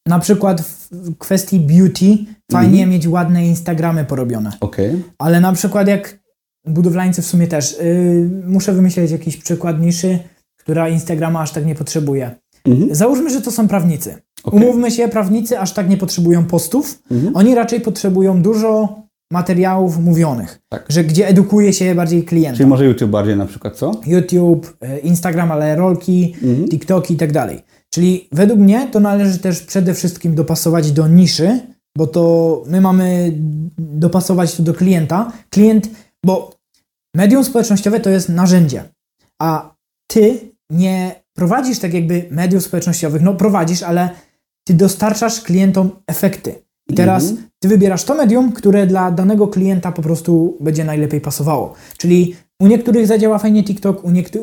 [0.06, 2.16] na przykład w kwestii beauty
[2.52, 2.90] fajnie Mhm.
[2.90, 5.02] mieć ładne Instagramy porobione, Okej.
[5.18, 6.18] ale na przykład jak
[6.66, 10.18] budowlańcy w sumie też, y, muszę wymyśleć jakiś przykład niszy,
[10.56, 12.30] która Instagrama aż tak nie potrzebuje.
[12.64, 12.94] Mhm.
[12.94, 14.14] Załóżmy, że to są prawnicy.
[14.44, 14.60] Okej.
[14.60, 17.36] Umówmy się, prawnicy aż tak nie potrzebują postów, Mhm.
[17.36, 20.84] oni raczej potrzebują dużo materiałów mówionych, Tak.
[20.88, 22.56] że gdzie edukuje się bardziej klienta.
[22.56, 23.92] Czyli może YouTube bardziej na przykład, co?
[24.06, 26.68] YouTube, e, Instagram, ale rolki, Mhm.
[26.68, 27.62] TikToki i tak dalej.
[27.94, 31.60] Czyli według mnie to należy też przede wszystkim dopasować do niszy,
[31.98, 33.32] bo to my mamy
[33.78, 35.32] dopasować to do klienta.
[35.50, 35.90] Klient,
[36.26, 36.54] bo
[37.16, 38.84] medium społecznościowe to jest narzędzie,
[39.42, 39.74] a
[40.10, 40.38] ty
[40.70, 44.10] nie prowadzisz tak jakby mediów społecznościowych, no prowadzisz, ale
[44.66, 46.54] ty dostarczasz klientom efekty.
[46.90, 47.48] I teraz Mhm.
[47.62, 51.74] ty wybierasz to medium, które dla danego klienta po prostu będzie najlepiej pasowało.
[51.98, 54.40] Czyli u niektórych zadziała fajnie TikTok, u, niektó-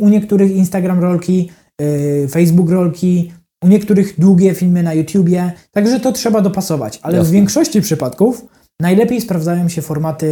[0.00, 3.32] u, niektórych Instagram rolki, yy, Facebook rolki,
[3.64, 5.52] u niektórych długie filmy na YouTubie.
[5.70, 6.98] Także to trzeba dopasować.
[7.02, 7.32] Ale w Jasne.
[7.32, 8.46] większości przypadków
[8.80, 10.28] najlepiej sprawdzają się formaty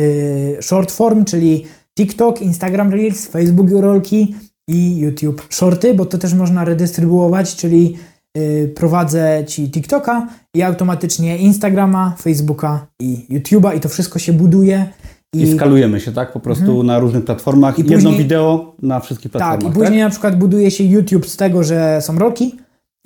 [0.60, 1.64] short form, czyli
[1.98, 4.34] TikTok, Instagram Reels, Facebook rolki
[4.68, 7.96] i YouTube Shorty, bo to też można redystrybuować, czyli
[8.36, 14.86] yy, prowadzę Ci TikToka i automatycznie Instagrama, Facebooka i YouTube'a i to wszystko się buduje.
[15.34, 16.32] I skalujemy się, tak?
[16.32, 17.70] Po prostu na różnych platformach.
[17.78, 17.88] Mhm.
[17.88, 19.76] I Jedno później- wideo na wszystkich Tak, platformach.
[19.76, 22.54] i później na przykład buduje się YouTube z tego, że są rolki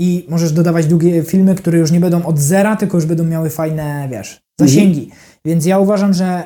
[0.01, 3.51] i możesz dodawać długie filmy, które już nie będą od zera, tylko już będą miały
[3.51, 5.11] fajne, wiesz, zasięgi.
[5.47, 6.43] Więc ja uważam, że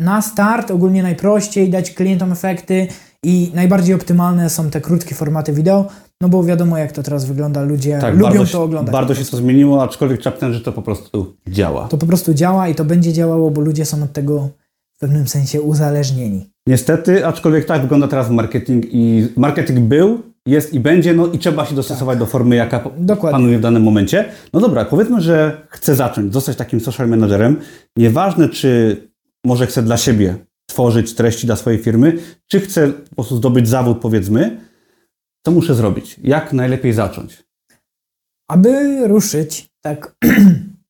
[0.00, 2.86] na start ogólnie najprościej dać klientom efekty
[3.26, 5.86] i najbardziej optymalne są te krótkie formaty wideo,
[6.20, 8.92] no bo wiadomo jak to teraz wygląda, ludzie Tak, lubią bardzo, to oglądać.
[8.92, 11.88] Bardzo się to zmieniło, aczkolwiek przyznać, że to po prostu działa.
[11.88, 14.48] To po prostu działa i to będzie działało, bo ludzie są od tego
[14.96, 16.50] w pewnym sensie uzależnieni.
[16.68, 21.66] Niestety, aczkolwiek tak wygląda teraz marketing i marketing był, jest i będzie, no i trzeba
[21.66, 22.92] się dostosować do formy, jaka Tak.
[22.98, 23.38] Dokładnie.
[23.38, 24.24] panuje w danym momencie.
[24.52, 27.56] No dobra, powiedzmy, że chcę zacząć, zostać takim social managerem.
[27.96, 28.96] Nieważne, czy
[29.44, 30.34] może chcę dla siebie
[30.76, 34.60] tworzyć treści dla swojej firmy, czy chcę po prostu zdobyć zawód, powiedzmy,
[35.46, 36.20] co muszę zrobić?
[36.22, 37.44] Jak najlepiej zacząć?
[38.50, 40.16] Aby ruszyć tak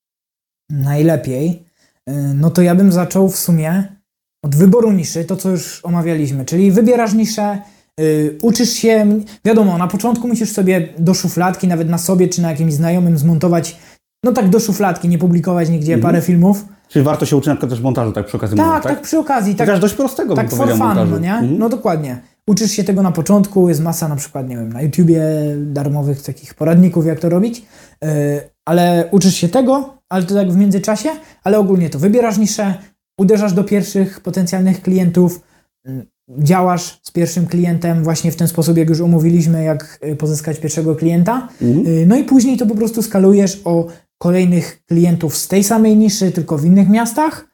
[0.70, 1.64] najlepiej,
[2.08, 3.96] y, no to ja bym zaczął w sumie
[4.44, 7.58] od wyboru niszy, to co już omawialiśmy, czyli wybierasz niszę,
[8.00, 12.50] y, uczysz się, wiadomo, na początku musisz sobie do szufladki, nawet na sobie czy na
[12.50, 13.76] jakimś znajomym zmontować,
[14.24, 16.02] no tak do szufladki, nie publikować nigdzie Mhm.
[16.12, 16.64] parę filmów.
[16.88, 19.18] Czyli warto się uczyć na przykład też montażu, tak przy okazji Tak, mówię, tak, przy
[19.18, 21.32] okazji, tak, Chociaż dość prostego tak bym for fun, no nie?
[21.32, 21.58] Mhm.
[21.58, 22.18] No dokładnie.
[22.46, 25.22] Uczysz się tego na początku, jest masa na przykład, nie wiem, na YouTubie
[25.56, 27.62] darmowych takich poradników, jak to robić,
[28.02, 28.08] yy,
[28.64, 31.08] ale uczysz się tego ale to tak w międzyczasie,
[31.44, 32.74] ale ogólnie to wybierasz niszę,
[33.20, 35.40] uderzasz do pierwszych potencjalnych klientów,
[35.84, 36.06] mm,
[36.38, 40.96] działasz z pierwszym klientem właśnie w ten sposób, jak już omówiliśmy, jak y, pozyskać pierwszego
[40.96, 41.48] klienta.
[41.62, 43.86] Y, No i później to po prostu skalujesz o
[44.18, 47.46] kolejnych klientów z tej samej niszy, tylko w innych miastach.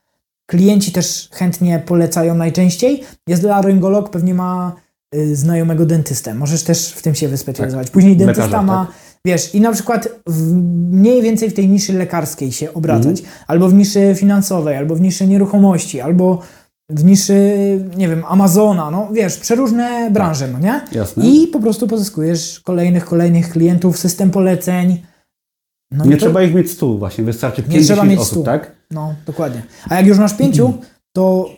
[0.47, 3.03] Klienci też chętnie polecają najczęściej.
[3.29, 4.77] Jest laryngolog, pewnie ma
[5.15, 6.35] y, znajomego dentystę.
[6.35, 7.91] Możesz też w tym się wyspecjalizować.
[7.91, 8.95] Później dentysta ma, tak.
[9.25, 10.53] wiesz, i na przykład w,
[10.93, 13.23] mniej więcej w tej niszy lekarskiej się obracać.
[13.47, 16.43] Albo w niszy finansowej, albo w niszy nieruchomości, albo
[16.91, 17.35] w niszy,
[17.97, 20.81] nie wiem, Amazona, no wiesz, przeróżne branże, no nie?
[20.93, 21.27] Jasne.
[21.29, 25.03] I po prostu pozyskujesz kolejnych, kolejnych klientów, system poleceń.
[25.93, 28.77] No Nie to- trzeba ich mieć stu właśnie, wystarczy Nie trzeba 50 mieć osób, tak?
[28.91, 29.63] No, dokładnie.
[29.89, 30.73] A jak już masz pięciu,
[31.17, 31.51] to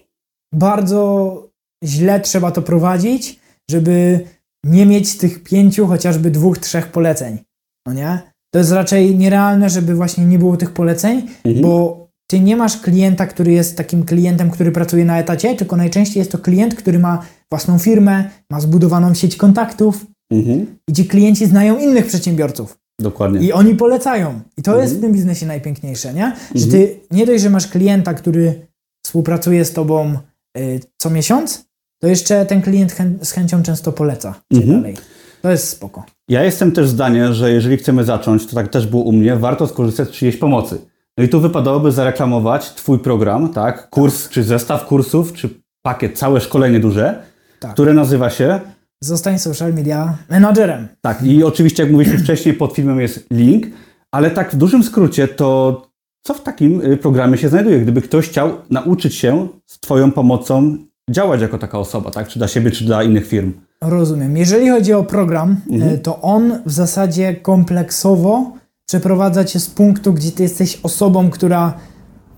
[0.55, 1.43] bardzo
[1.85, 4.21] źle trzeba to prowadzić, żeby
[4.65, 7.39] nie mieć tych pięciu, chociażby dwóch, trzech poleceń.
[7.87, 8.19] No nie?
[8.55, 11.63] To jest raczej nierealne, żeby właśnie nie było tych poleceń, Mhm.
[11.63, 16.19] bo ty nie masz klienta, który jest takim klientem, który pracuje na etacie, tylko najczęściej
[16.21, 20.67] jest to klient, który ma własną firmę, ma zbudowaną sieć kontaktów Mhm.
[20.91, 22.79] i ci klienci znają innych przedsiębiorców.
[23.01, 23.41] Dokładnie.
[23.41, 24.41] I oni polecają.
[24.57, 25.01] I to jest w Mhm.
[25.03, 26.33] tym biznesie najpiękniejsze, nie?
[26.55, 28.67] Że ty nie dość, że masz klienta, który
[29.05, 30.19] współpracuje z tobą
[30.59, 31.65] y, co miesiąc,
[32.03, 34.77] to jeszcze ten klient chę- z chęcią często poleca Mhm.
[34.77, 34.97] dalej.
[35.43, 36.05] To jest spoko.
[36.29, 39.67] Ja jestem też zdania, że jeżeli chcemy zacząć, to tak też było u mnie, warto
[39.67, 40.79] skorzystać z czyjejś pomocy.
[41.19, 43.91] No i tu wypadałoby zareklamować Twój program, tak?
[43.91, 45.49] Kurs, czy zestaw kursów, czy
[45.83, 47.23] pakiet, całe szkolenie duże,
[47.61, 47.73] Tak.
[47.75, 48.61] które nazywa się
[49.05, 50.89] Zostań social media managerem.
[51.01, 53.67] Tak, i oczywiście, jak mówiliśmy wcześniej, pod filmem jest link,
[54.13, 55.83] ale tak w dużym skrócie, to
[56.23, 60.77] co w takim y, programie się znajduje, gdyby ktoś chciał nauczyć się z Twoją pomocą
[61.11, 62.29] działać jako taka osoba, tak?
[62.29, 63.53] Czy dla siebie, czy dla innych firm?
[63.81, 64.37] Rozumiem.
[64.37, 65.95] Jeżeli chodzi o program, Mhm.
[65.95, 68.53] y, to on w zasadzie kompleksowo
[68.89, 71.75] przeprowadza cię z punktu, gdzie ty jesteś osobą, która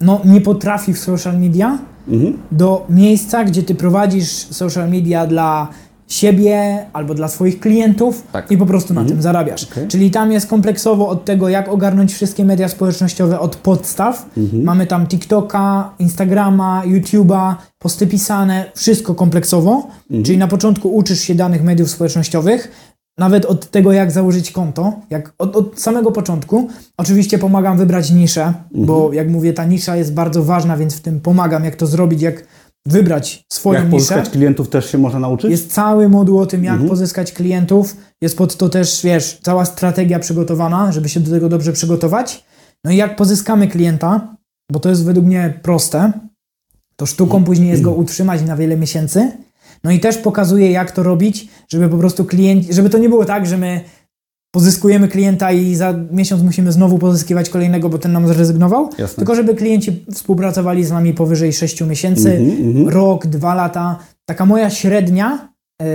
[0.01, 2.39] no, nie potrafi w social media, Mhm.
[2.53, 5.69] do miejsca, gdzie ty prowadzisz social media dla
[6.09, 8.51] siebie albo dla swoich klientów Tak.
[8.51, 9.65] i po prostu na tym zarabiasz.
[9.73, 9.89] Okej.
[9.89, 14.27] Czyli tam jest kompleksowo od tego, jak ogarnąć wszystkie media społecznościowe od podstaw.
[14.53, 19.89] Mamy tam TikToka, Instagrama, YouTube'a, posty pisane, wszystko kompleksowo.
[20.25, 22.71] Czyli na początku uczysz się danych mediów społecznościowych,
[23.19, 26.69] nawet od tego, jak założyć konto, jak od, od samego początku.
[26.97, 31.21] Oczywiście pomagam wybrać niszę, bo jak mówię, ta nisza jest bardzo ważna, więc w tym
[31.21, 32.45] pomagam, jak to zrobić, jak
[32.87, 33.97] wybrać swoją Jak niszę.
[33.97, 35.51] pozyskać klientów też się można nauczyć?
[35.51, 37.97] Jest cały moduł o tym, jak pozyskać klientów.
[38.21, 42.45] Jest pod to też, wiesz, cała strategia przygotowana, żeby się do tego dobrze przygotować.
[42.85, 44.37] No i jak pozyskamy klienta,
[44.73, 46.13] bo to jest według mnie proste,
[46.97, 49.33] to sztuką później jest go utrzymać na wiele miesięcy.
[49.85, 53.25] No i też pokazuje, jak to robić, żeby po prostu klienci, żeby to nie było
[53.25, 53.81] tak, że my
[54.61, 58.91] pozyskujemy klienta i za miesiąc musimy znowu pozyskiwać kolejnego, bo ten nam zrezygnował.
[58.99, 59.17] Jasne.
[59.17, 62.89] Tylko żeby klienci współpracowali z nami powyżej 6 miesięcy, Mhm, mhm.
[62.89, 63.99] rok, dwa lata.
[64.29, 65.49] Taka moja średnia,
[65.83, 65.87] yy,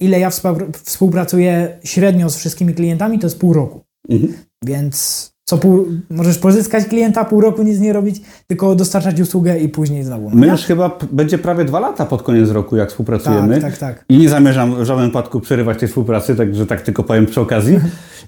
[0.00, 3.80] ile ja współ- współpracuję średnio z wszystkimi klientami, to jest pół roku.
[4.08, 4.32] Mhm.
[4.64, 9.68] Więc co pół, możesz pozyskać klienta, pół roku nic nie robić, tylko dostarczać usługę i
[9.68, 10.30] później znowu.
[10.30, 10.52] No My nie?
[10.52, 13.60] już chyba będzie prawie dwa lata pod koniec roku, jak współpracujemy.
[13.60, 14.04] tak, tak, tak.
[14.08, 17.78] I nie zamierzam w żadnym wypadku przerywać tej współpracy, także tak tylko powiem przy okazji.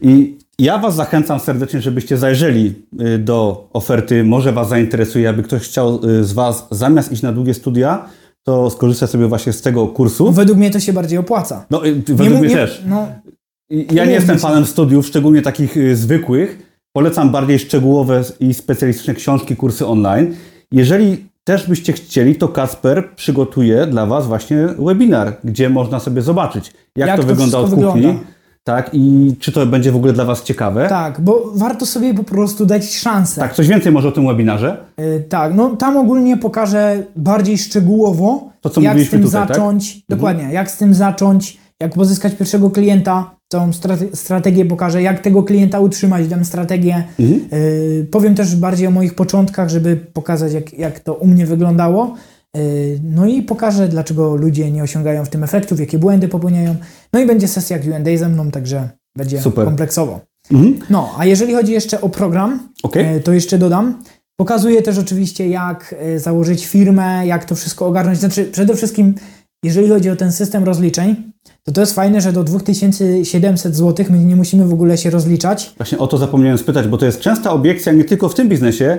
[0.00, 2.74] I ja Was zachęcam serdecznie, żebyście zajrzeli
[3.14, 4.24] y, do oferty.
[4.24, 8.04] Może Was zainteresuje, aby ktoś chciał y, z Was zamiast iść na długie studia,
[8.42, 10.32] to skorzystać sobie właśnie z tego kursu.
[10.32, 11.66] Według mnie to się bardziej opłaca.
[11.70, 12.82] No, y, Nie według mów- mnie nie- też.
[12.86, 13.08] No,
[13.70, 16.71] Ja nie mówmy jestem fanem studiów, szczególnie takich zwykłych.
[16.92, 20.34] Polecam bardziej szczegółowe i specjalistyczne książki, kursy online.
[20.72, 26.72] Jeżeli też byście chcieli, to Kasper przygotuje dla Was właśnie webinar, gdzie można sobie zobaczyć,
[26.96, 27.82] jak, Jak to, to wygląda od kuchni.
[27.92, 28.20] wygląda.
[28.64, 30.88] Tak, i czy to będzie w ogóle dla Was ciekawe.
[30.88, 33.40] tak, bo warto sobie po prostu dać szansę.
[33.40, 34.76] Tak, coś więcej może o tym webinarze.
[35.00, 39.56] Y, tak, no tam ogólnie pokażę bardziej szczegółowo, To, co jak z tym tutaj, tak?
[39.56, 40.00] zacząć.
[40.08, 45.42] Dokładnie, jak z tym zacząć, jak pozyskać pierwszego klienta, całą strate- strategię pokażę, jak tego
[45.42, 47.04] klienta utrzymać, dam strategię.
[47.20, 47.40] Mhm.
[47.52, 52.14] Y, powiem też bardziej o moich początkach, żeby pokazać, jak, jak to u mnie wyglądało.
[52.56, 56.76] Y, no i pokażę, dlaczego ludzie nie osiągają w tym efektów, jakie błędy popełniają.
[57.12, 59.64] No i będzie sesja Q&A ze mną, także będzie Super.
[59.64, 60.20] kompleksowo.
[60.50, 60.78] Mhm.
[60.90, 64.02] No, a jeżeli chodzi jeszcze o program, e, to jeszcze dodam.
[64.36, 68.18] Pokazuję też oczywiście, jak e, założyć firmę, jak to wszystko ogarnąć.
[68.18, 69.14] Znaczy, przede wszystkim,
[69.64, 71.16] jeżeli chodzi o ten system rozliczeń,
[71.62, 75.74] to to jest fajne, że do 2700 zł my nie musimy w ogóle się rozliczać.
[75.76, 78.98] Właśnie o to zapomniałem spytać, bo to jest częsta obiekcja nie tylko w tym biznesie,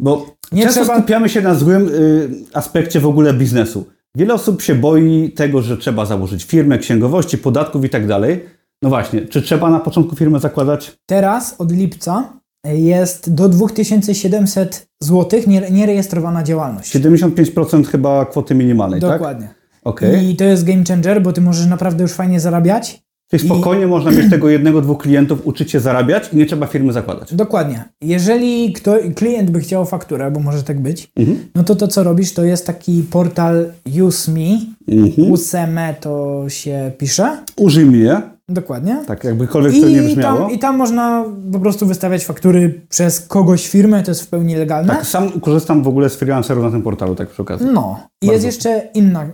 [0.00, 3.84] bo Nie często trzeba- skupiamy się na złym y, aspekcie w ogóle biznesu.
[4.16, 8.44] Wiele osób się boi tego, że trzeba założyć firmę, księgowości, podatków i tak dalej.
[8.82, 10.98] No właśnie, czy trzeba na początku firmę zakładać?
[11.06, 12.32] Teraz od lipca
[12.64, 16.96] jest do 2700 zł nierejestrowana działalność.
[16.96, 19.10] 75% chyba kwoty minimalnej, tak?
[19.10, 19.57] Dokładnie.
[19.84, 20.24] Okay.
[20.24, 23.02] I to jest game changer, bo ty możesz naprawdę już fajnie zarabiać.
[23.30, 23.86] Czyli spokojnie I...
[23.86, 27.34] można mieć tego jednego, dwóch klientów, uczyć się zarabiać i nie trzeba firmy zakładać.
[27.34, 27.84] Dokładnie.
[28.00, 31.38] Jeżeli kto, klient by chciał fakturę, bo może tak być, mhm.
[31.54, 34.58] no to to co robisz, to jest taki portal UseMe.
[34.88, 35.30] Mhm.
[35.30, 37.38] Useme to się pisze.
[37.56, 38.22] Użyj mnie.
[38.48, 39.02] Dokładnie.
[39.06, 40.40] Tak, jakbykolwiek I to nie brzmiało.
[40.40, 44.56] Tam, I tam można po prostu wystawiać faktury przez kogoś firmę, to jest w pełni
[44.56, 44.94] legalne.
[44.94, 47.66] Tak, sam korzystam w ogóle z freelancerów na tym portalu, tak przy okazji.
[47.72, 48.00] No.
[48.22, 49.26] I jest jeszcze inna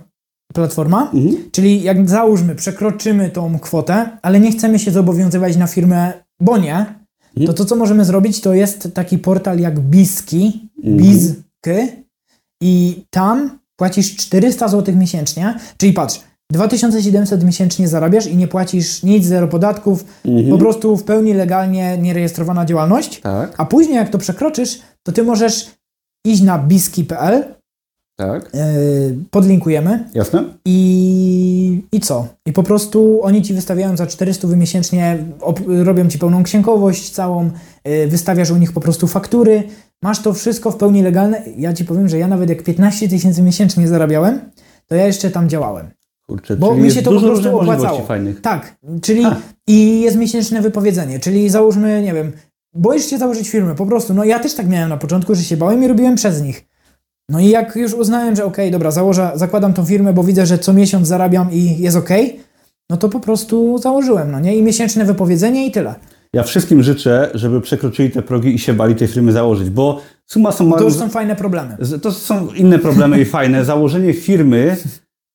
[0.53, 1.37] platforma, mhm.
[1.51, 6.75] czyli jak załóżmy, przekroczymy tą kwotę, ale nie chcemy się zobowiązywać na firmę, bo nie,
[6.77, 7.47] mhm.
[7.47, 10.97] to to, co możemy zrobić, to jest taki portal jak Biski, mhm.
[10.97, 12.05] Bizky
[12.61, 16.19] i tam płacisz 400 zł miesięcznie, czyli patrz,
[16.51, 20.49] 2700 miesięcznie zarabiasz i nie płacisz nic, zero podatków, mhm.
[20.49, 23.53] po prostu w pełni legalnie nierejestrowana działalność, tak.
[23.57, 25.71] a później jak to przekroczysz, to ty możesz
[26.25, 27.55] iść na biski.pl
[28.15, 28.51] tak.
[28.53, 30.09] Yy, podlinkujemy.
[30.13, 30.43] Jasne.
[30.65, 32.27] I, I co?
[32.45, 35.17] I po prostu oni ci wystawiają za 400 miesięcznie,
[35.83, 37.49] robią ci pełną księgowość całą,
[37.85, 39.63] yy, wystawiasz u nich po prostu faktury,
[40.03, 41.43] masz to wszystko w pełni legalne.
[41.57, 44.39] Ja ci powiem, że ja nawet jak 15 tysięcy miesięcznie zarabiałem,
[44.87, 45.89] to ja jeszcze tam działałem.
[46.27, 48.01] Kurczę, bo mi się to po prostu opłacało.
[48.01, 48.41] Fajnych.
[48.41, 49.35] Tak, czyli ha.
[49.67, 52.31] i jest miesięczne wypowiedzenie, czyli załóżmy, nie wiem,
[52.73, 55.57] boisz się założyć firmę, po prostu, no ja też tak miałem na początku, że się
[55.57, 56.65] bałem i robiłem przez nich.
[57.29, 60.57] No i jak już uznałem, że ok, dobra, założę, zakładam tą firmę, bo widzę, że
[60.57, 62.09] co miesiąc zarabiam i jest ok,
[62.89, 64.57] no to po prostu założyłem, no nie?
[64.57, 65.95] I miesięczne wypowiedzenie i tyle.
[66.33, 70.51] Ja wszystkim życzę, żeby przekroczyli te progi i się bali tej firmy założyć, bo suma
[70.51, 70.79] summarum...
[70.79, 71.77] To już są fajne problemy.
[72.01, 73.65] To są inne problemy i fajne.
[73.65, 74.77] Założenie firmy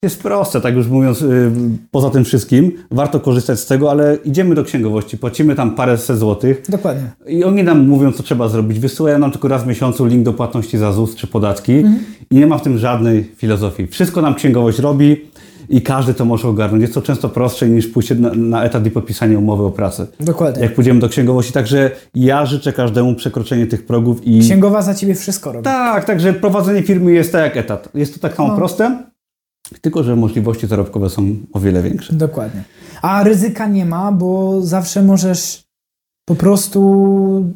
[0.02, 1.50] jest proste, tak już mówiąc, yy,
[1.90, 2.72] poza tym wszystkim.
[2.90, 6.62] Warto korzystać z tego, ale idziemy do księgowości, płacimy tam parę set złotych.
[6.68, 7.10] Dokładnie.
[7.26, 8.78] I oni nam mówią, co trzeba zrobić.
[8.78, 11.98] Wysyłają nam tylko raz w miesiącu link do płatności za ZUS czy podatki mhm.
[12.30, 13.86] i nie ma w tym żadnej filozofii.
[13.86, 15.16] Wszystko nam księgowość robi
[15.68, 16.82] i każdy to może ogarnąć.
[16.82, 20.06] Jest to często prostsze niż pójście na, na etat i podpisanie umowy o pracę.
[20.20, 20.62] Dokładnie.
[20.62, 21.52] Jak pójdziemy do księgowości.
[21.52, 24.40] Także ja życzę każdemu przekroczenie tych progów i...
[24.40, 25.64] Księgowa za Ciebie wszystko robi.
[25.64, 27.88] Tak, także prowadzenie firmy jest tak jak etat.
[27.94, 28.56] Jest to tak samo no.
[28.56, 29.09] proste,
[29.80, 32.12] tylko, że możliwości zarobkowe są o wiele większe.
[32.12, 32.62] Dokładnie.
[33.02, 35.62] A ryzyka nie ma, bo zawsze możesz
[36.24, 36.80] po prostu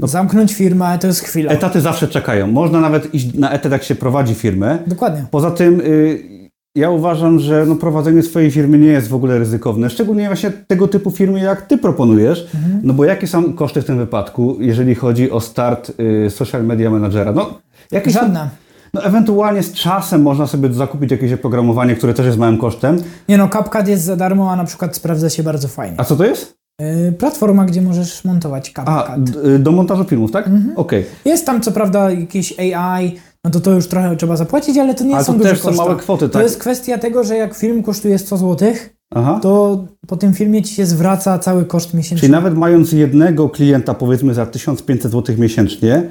[0.00, 1.53] no, zamknąć firmę, to jest chwila.
[1.53, 2.46] Etaty zawsze czekają.
[2.46, 4.79] Można nawet iść na etat, jak się prowadzi firmę.
[4.87, 5.24] Dokładnie.
[5.31, 9.90] Poza tym y, ja uważam, że no, prowadzenie swojej firmy nie jest w ogóle ryzykowne.
[9.90, 12.48] Szczególnie właśnie tego typu firmy, jak Ty proponujesz.
[12.55, 12.81] Mhm.
[12.83, 15.92] No bo jakie są koszty w tym wypadku, jeżeli chodzi o start
[16.27, 17.33] y, social media managera?
[17.33, 17.59] No,
[17.90, 18.48] jakieś Żadne.
[18.94, 22.98] No ewentualnie z czasem można sobie zakupić jakieś oprogramowanie, które też jest małym kosztem.
[23.28, 26.00] Nie no, CapCut jest za darmo, a na przykład sprawdza się bardzo fajnie.
[26.00, 26.57] A co to jest?
[26.80, 28.94] Yy, platforma, gdzie możesz montować CapCut.
[28.94, 29.16] A,
[29.48, 30.46] y, do montażu filmów, tak?
[30.46, 30.76] Mhm.
[30.76, 31.00] Okej.
[31.00, 31.12] Okay.
[31.24, 35.04] Jest tam co prawda jakieś AI, no to to już trochę trzeba zapłacić, ale to
[35.04, 36.33] nie ale są to duże też są małe kwoty, tak?
[36.33, 38.72] To jest kwestia tego, że jak film kosztuje 100 zł,
[39.14, 39.38] Aha.
[39.42, 42.20] to po tym filmie ci się zwraca cały koszt miesięczny.
[42.20, 46.02] Czyli nawet mając jednego klienta powiedzmy za 1500 zł miesięcznie,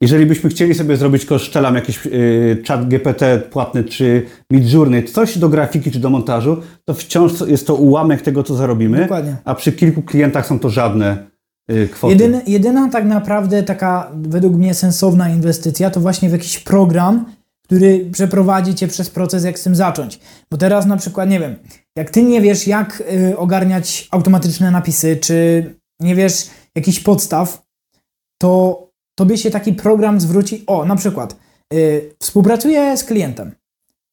[0.00, 5.48] jeżeli byśmy chcieli sobie zrobić koszczelam jakiś yy, chat GPT płatny czy Midjourney, coś do
[5.48, 9.00] grafiki czy do montażu, to wciąż jest to ułamek tego, co zarobimy.
[9.00, 9.36] Dokładnie.
[9.44, 11.26] A przy kilku klientach są to żadne
[11.68, 12.12] yy, kwoty.
[12.12, 17.24] Jedyny, jedyna tak naprawdę taka według mnie sensowna inwestycja to właśnie w jakiś program,
[17.64, 20.20] który przeprowadzi cię przez proces, jak z tym zacząć.
[20.50, 21.56] Bo teraz na przykład, nie wiem,
[21.96, 25.64] jak ty nie wiesz, jak y, ogarniać automatyczne napisy, czy
[26.00, 27.62] nie wiesz jakichś podstaw,
[28.38, 28.87] to
[29.18, 31.36] tobie się taki program zwróci, o, na przykład,
[31.72, 33.52] yy, współpracuję z klientem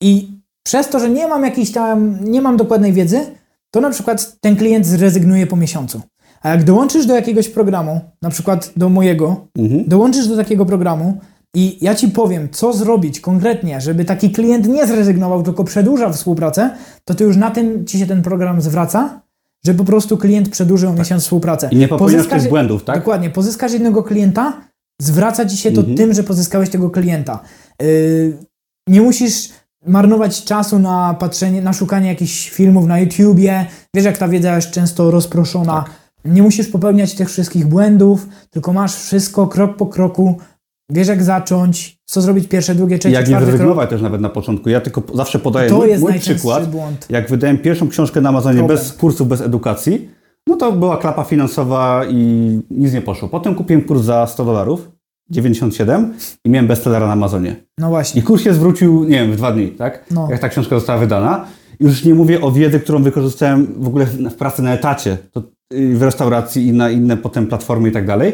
[0.02, 0.28] i
[0.63, 3.20] przez to, że nie mam jakiejś tam, nie mam dokładnej wiedzy,
[3.72, 6.02] to na przykład ten klient zrezygnuje po miesiącu.
[6.41, 9.84] A jak dołączysz do jakiegoś programu, na przykład do mojego, mhm.
[9.88, 11.18] dołączysz do takiego programu
[11.56, 16.70] i ja ci powiem, co zrobić konkretnie, żeby taki klient nie zrezygnował, tylko przedłużał współpracę,
[17.04, 19.22] to ty już na tym ci się ten program zwraca,
[19.65, 21.00] że po prostu klient przedłużył tak.
[21.00, 21.70] miesiąc współpracę.
[21.72, 22.96] I nie popełniasz tych błędów, tak?
[22.96, 23.30] Dokładnie.
[23.30, 24.54] Pozyskasz jednego klienta,
[25.02, 25.98] zwraca ci się to mhm.
[25.98, 27.40] tym, że pozyskałeś tego klienta.
[27.82, 28.38] Yy,
[28.88, 29.50] nie musisz
[29.86, 33.66] marnować czasu na patrzenie, na szukanie jakichś filmów na YouTubie.
[33.93, 35.84] Wiesz, jak ta wiedza jest często rozproszona.
[35.84, 36.06] Tak.
[36.26, 40.38] Nie musisz popełniać tych wszystkich błędów, tylko masz wszystko krok po kroku.
[40.89, 44.70] Wiesz, jak zacząć, co zrobić pierwsze, drugie, trzecie, Jak nie zrezygnować też nawet na początku.
[44.70, 46.70] Ja tylko zawsze podaję to mój, jest mój przykład.
[46.70, 47.06] Błąd.
[47.10, 48.80] Jak wydałem pierwszą książkę na Amazonie Problem.
[48.80, 50.10] bez kursu, bez edukacji,
[50.48, 52.16] no to była klapa finansowa i
[52.72, 53.28] nic nie poszło.
[53.30, 54.91] Potem kupiłem kurs za 100 dolarów,
[55.30, 56.14] 97
[56.46, 57.56] i miałem bestsellera na Amazonie.
[57.78, 58.22] No właśnie.
[58.22, 60.06] I kurs się zwrócił, nie wiem, w dwa dni, tak?
[60.12, 60.28] No.
[60.32, 61.46] Jak ta książka została wydana.
[61.80, 65.43] Już nie mówię o wiedzy, którą wykorzystałem w ogóle w pracy na etacie, to
[65.74, 68.34] y, w restauracji i na inne potem platformy i tak dalej.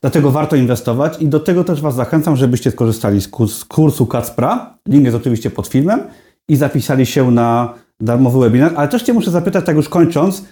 [0.00, 4.06] Dlatego warto inwestować i do tego też Was zachęcam, żebyście skorzystali z kurs- z kursu
[4.06, 4.74] Kacpra.
[4.88, 6.00] Link jest oczywiście pod filmem
[6.48, 8.72] i zapisali się na darmowy webinar.
[8.76, 10.44] Ale też Cię muszę zapytać, tak już kończąc,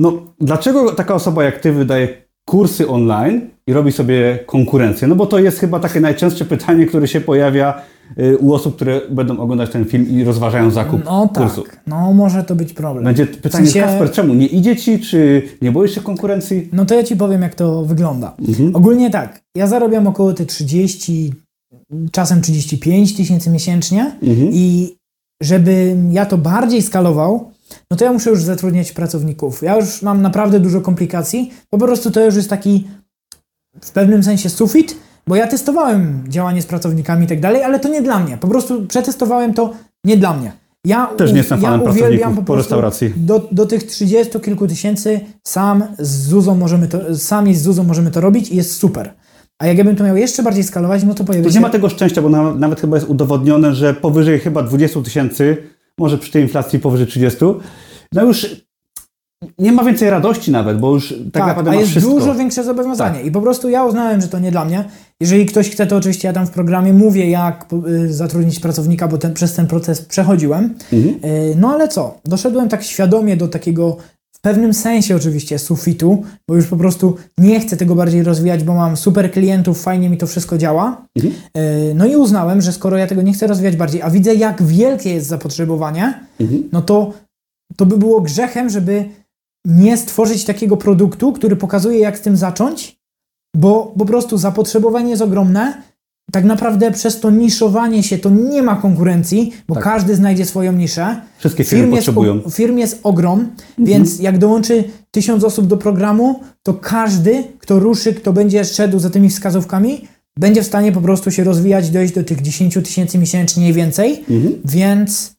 [0.00, 2.08] no dlaczego taka osoba jak Ty wydaje
[2.44, 5.08] kursy online i robi sobie konkurencję?
[5.08, 7.82] No bo to jest chyba takie najczęstsze pytanie, które się pojawia
[8.18, 11.64] y, u osób, które będą oglądać ten film i rozważają zakup No tak, kursu.
[11.86, 13.04] no może to być problem.
[13.04, 14.34] Będzie pytanie, W sensie- Kasper, czemu?
[14.34, 16.68] Nie idzie Ci, czy nie boisz się konkurencji?
[16.72, 18.36] No to ja ci powiem, jak to wygląda.
[18.48, 18.76] Mhm.
[18.76, 21.32] Ogólnie tak, ja zarabiam około te 30,
[22.12, 24.50] czasem 35 tysięcy miesięcznie Mhm.
[24.52, 24.94] i
[25.42, 27.50] żeby ja to bardziej skalował,
[27.90, 29.62] no to ja muszę już zatrudniać pracowników.
[29.62, 32.88] Ja już mam naprawdę dużo komplikacji, po prostu to już jest taki
[33.80, 34.96] w pewnym sensie sufit,
[35.26, 38.36] bo ja testowałem działanie z pracownikami i tak dalej, ale to nie dla mnie.
[38.36, 39.72] Po prostu przetestowałem to
[40.04, 40.52] nie dla mnie.
[40.84, 43.12] Ja, Też nie jestem ja fanem uwielbiam pracowników po prostu restauracji.
[43.16, 48.10] Do, do tych 30 kilku tysięcy sam z Zuzą możemy to, sami z Zuzą możemy
[48.10, 49.14] to robić i jest super.
[49.58, 51.54] A jak ja bym to miał jeszcze bardziej skalować, no to pojawia To się...
[51.54, 55.56] nie ma tego szczęścia, bo na, nawet chyba jest udowodnione, że powyżej chyba 20 tysięcy,
[56.00, 57.38] może przy tej inflacji powyżej 30,
[58.12, 58.46] no już
[59.58, 62.12] nie ma więcej radości nawet, bo już tak, Tak, naprawdę a jest wszystko.
[62.12, 63.18] dużo większe zobowiązanie.
[63.18, 63.26] Tak.
[63.26, 64.84] I po prostu ja uznałem, że to nie dla mnie.
[65.20, 69.18] Jeżeli ktoś chce, to oczywiście ja tam w programie mówię, jak y, zatrudnić pracownika, bo
[69.18, 70.74] ten, przez ten proces przechodziłem.
[70.92, 71.32] Mhm.
[71.32, 72.18] Y, no ale co?
[72.24, 73.96] Doszedłem tak świadomie do takiego,
[74.40, 78.74] w pewnym sensie oczywiście, sufitu, bo już po prostu nie chcę tego bardziej rozwijać, bo
[78.74, 81.06] mam super klientów, fajnie mi to wszystko działa.
[81.16, 81.34] Mhm.
[81.56, 84.62] Y, No i uznałem, że skoro ja tego nie chcę rozwijać bardziej, a widzę, jak
[84.62, 86.68] wielkie jest zapotrzebowanie, Mhm.
[86.72, 87.12] no to
[87.76, 89.04] to by było grzechem, żeby
[89.64, 92.96] nie stworzyć takiego produktu, który pokazuje, jak z tym zacząć,
[93.56, 95.82] bo po prostu zapotrzebowanie jest ogromne.
[96.32, 99.84] Tak naprawdę przez to niszowanie się to nie ma konkurencji, bo Tak.
[99.84, 101.20] każdy znajdzie swoją niszę.
[101.38, 102.44] Wszystkie firmy Firm jest, potrzebują.
[102.44, 103.54] o, firm jest ogrom, Mhm.
[103.78, 109.10] więc jak dołączy tysiąc osób do programu, to każdy, kto ruszy, kto będzie szedł za
[109.10, 110.08] tymi wskazówkami,
[110.38, 114.24] będzie w stanie po prostu się rozwijać, dojść do tych 10 tysięcy miesięcznie i więcej.
[114.30, 114.54] Mhm.
[114.64, 115.34] Więc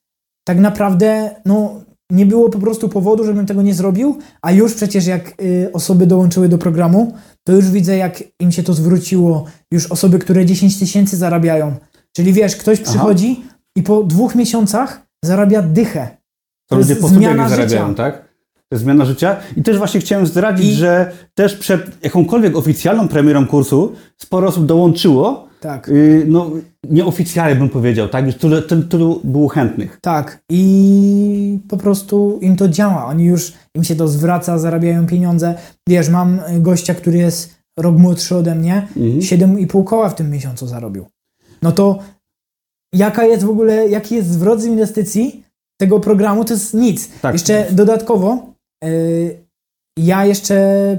[0.47, 1.81] tak naprawdę no,
[2.11, 6.07] nie było po prostu powodu, żebym tego nie zrobił, a już przecież jak y, osoby
[6.07, 7.13] dołączyły do programu,
[7.43, 9.45] to już widzę, jak im się to zwróciło.
[9.71, 11.75] Już osoby, które 10 tysięcy zarabiają.
[12.15, 13.43] Czyli wiesz, ktoś przychodzi
[13.75, 16.07] i po dwóch miesiącach zarabia dychę.
[16.69, 17.93] To To ludzie po studiach zarabiają, życia.
[17.97, 18.17] tak?
[18.69, 19.35] To jest zmiana życia.
[19.57, 24.65] I też właśnie chciałem zdradzić, I- że też przed jakąkolwiek oficjalną premierą kursu sporo osób
[24.65, 25.87] dołączyło, Tak.
[25.87, 26.49] yy, no
[26.89, 28.25] nieoficjalnie bym powiedział, tak?
[28.25, 29.99] Już tylu, tylu, tylu było chętnych.
[30.01, 30.41] Tak.
[30.49, 33.05] I po prostu im to działa.
[33.05, 35.55] Oni już, im się to zwraca, zarabiają pieniądze.
[35.89, 39.19] Wiesz, mam gościa, który jest rok młodszy ode mnie, Mhm.
[39.19, 41.05] 7,5 koła w tym miesiącu zarobił.
[41.61, 41.99] No to
[42.95, 45.43] jaka jest w ogóle, jaki jest zwrot z inwestycji
[45.79, 47.09] tego programu, to jest nic.
[47.21, 47.33] Tak.
[47.33, 48.53] Jeszcze dodatkowo
[48.85, 49.37] y,
[49.99, 50.55] ja jeszcze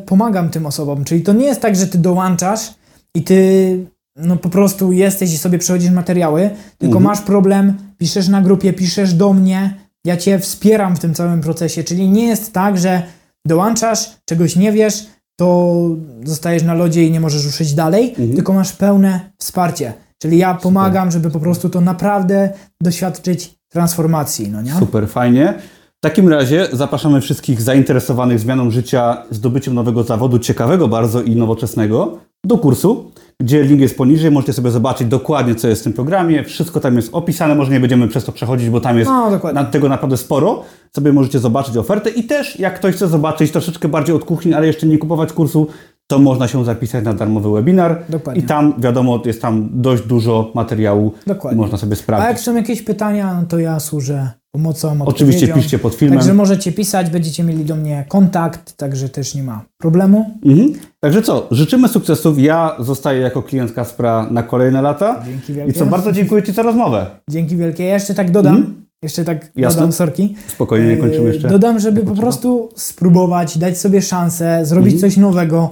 [0.07, 2.75] pomagam tym osobom, czyli to nie jest tak, że ty dołączasz
[3.17, 3.79] i ty
[4.17, 7.05] no po prostu jesteś i sobie przechodzisz materiały, tylko Mhm.
[7.05, 9.75] masz problem, piszesz na grupie, piszesz do mnie,
[10.07, 13.03] ja cię wspieram w tym całym procesie, czyli nie jest tak, że
[13.47, 15.77] dołączasz, czegoś nie wiesz, to
[16.25, 18.35] zostajesz na lodzie i nie możesz ruszyć dalej, Mhm.
[18.35, 19.93] tylko masz pełne wsparcie.
[20.23, 22.51] Czyli ja pomagam, żeby po prostu to naprawdę
[22.83, 24.73] doświadczyć transformacji, no nie?
[24.79, 25.55] Super, fajnie.
[25.99, 32.19] W takim razie zapraszamy wszystkich zainteresowanych zmianą życia, zdobyciem nowego zawodu, ciekawego bardzo i nowoczesnego,
[32.45, 33.11] do kursu,
[33.43, 34.31] gdzie link jest poniżej.
[34.31, 36.45] Możecie sobie zobaczyć dokładnie, co jest w tym programie.
[36.45, 39.65] Wszystko tam jest opisane, może nie będziemy przez to przechodzić, bo tam jest No, na
[39.65, 40.63] tego naprawdę sporo.
[40.97, 44.67] Sobie możecie zobaczyć ofertę i też, jak ktoś chce zobaczyć troszeczkę bardziej od kuchni, ale
[44.67, 45.67] jeszcze nie kupować kursu,
[46.07, 48.03] to można się zapisać na darmowy webinar.
[48.09, 48.43] Dokładnie.
[48.43, 51.13] I tam, wiadomo, jest tam dość dużo materiału.
[51.27, 51.61] Dokładnie.
[51.61, 52.29] Można sobie A sprawdzić.
[52.29, 56.19] jak są jakieś pytania, to ja służę pomocą, Oczywiście piszcie pod filmem.
[56.19, 60.31] Także możecie pisać, będziecie mieli do mnie kontakt, także też nie ma problemu.
[60.47, 60.73] Mhm.
[61.01, 62.39] Także co, życzymy sukcesów.
[62.39, 65.23] Ja zostaję jako klient Kaspra na kolejne lata.
[65.27, 65.73] Dzięki I wielkie.
[65.73, 67.07] co, bardzo dziękuję Ci za rozmowę.
[67.31, 67.85] Dzięki wielkie.
[67.85, 68.85] Ja jeszcze tak dodam, Mhm.
[69.03, 69.77] jeszcze tak Jasne.
[69.81, 70.35] dodam, sorki.
[70.49, 71.49] Spokojnie, nie kończymy jeszcze.
[71.49, 75.11] Dodam, żeby po prostu spróbować, dać sobie szansę, zrobić Mhm.
[75.11, 75.71] coś nowego.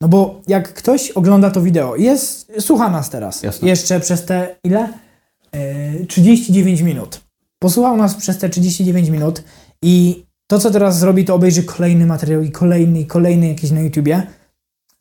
[0.00, 3.68] No bo jak ktoś ogląda to wideo, jest, słucha nas teraz, Jasne.
[3.68, 4.88] jeszcze przez te ile?
[6.00, 7.20] Yy, 39 minut.
[7.62, 9.42] Posłuchał nas przez te 39 minut
[9.82, 13.80] i to, co teraz zrobi, to obejrzy kolejny materiał i kolejny, i kolejny jakiś na
[13.80, 14.22] YouTubie.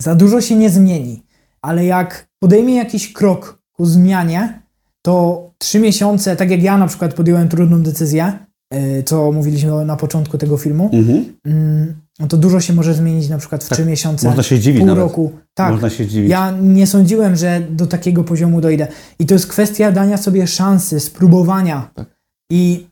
[0.01, 1.24] Za dużo się nie zmieni,
[1.62, 4.62] ale jak podejmie jakiś krok ku zmianie,
[5.01, 8.34] to trzy miesiące, tak jak ja na przykład podjąłem trudną decyzję,
[8.74, 11.26] yy, co mówiliśmy na początku tego filmu, Mhm.
[11.45, 14.57] mm, no to dużo się może zmienić na przykład w Tak, trzy miesiące, Można się
[14.57, 15.03] zdziwić pół nawet.
[15.03, 15.32] roku.
[15.53, 16.30] Tak, Można się zdziwić.
[16.32, 18.88] ja nie sądziłem, że do takiego poziomu dojdę.
[19.20, 21.89] I to jest kwestia dania sobie szansy, spróbowania.
[21.95, 22.18] Tak.
[22.52, 22.88] I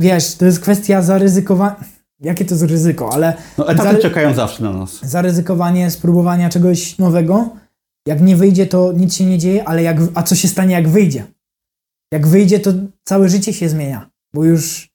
[0.00, 1.76] wiesz, to jest kwestia zaryzykowania.
[2.20, 4.98] Jakie to jest ryzyko, ale No, etapy Zale- czekają zawsze na nas.
[5.02, 7.48] zaryzykowanie spróbowania czegoś nowego,
[8.06, 10.88] jak nie wyjdzie, to nic się nie dzieje, ale jak, a co się stanie, jak
[10.88, 11.24] wyjdzie?
[12.12, 12.70] Jak wyjdzie, to
[13.04, 14.88] całe życie się zmienia, bo już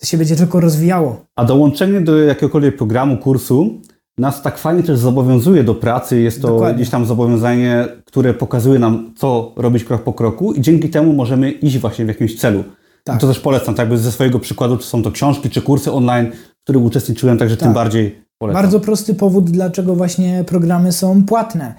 [0.00, 1.24] to się będzie tylko rozwijało.
[1.36, 3.80] A dołączenie do jakiegokolwiek programu, kursu
[4.18, 6.20] nas tak fajnie też zobowiązuje do pracy.
[6.20, 6.76] Jest to Dokładnie.
[6.76, 11.50] gdzieś tam zobowiązanie, które pokazuje nam, co robić krok po kroku i dzięki temu możemy
[11.50, 12.64] iść właśnie w jakimś celu.
[13.06, 13.20] Tak.
[13.20, 16.32] To też polecam, tak jakby ze swojego przykładu, czy są to książki, czy kursy online,
[16.60, 17.74] w których uczestniczyłem, także tym Tak.
[17.74, 18.62] bardziej polecam.
[18.62, 21.74] Bardzo prosty powód, dlaczego właśnie programy są płatne.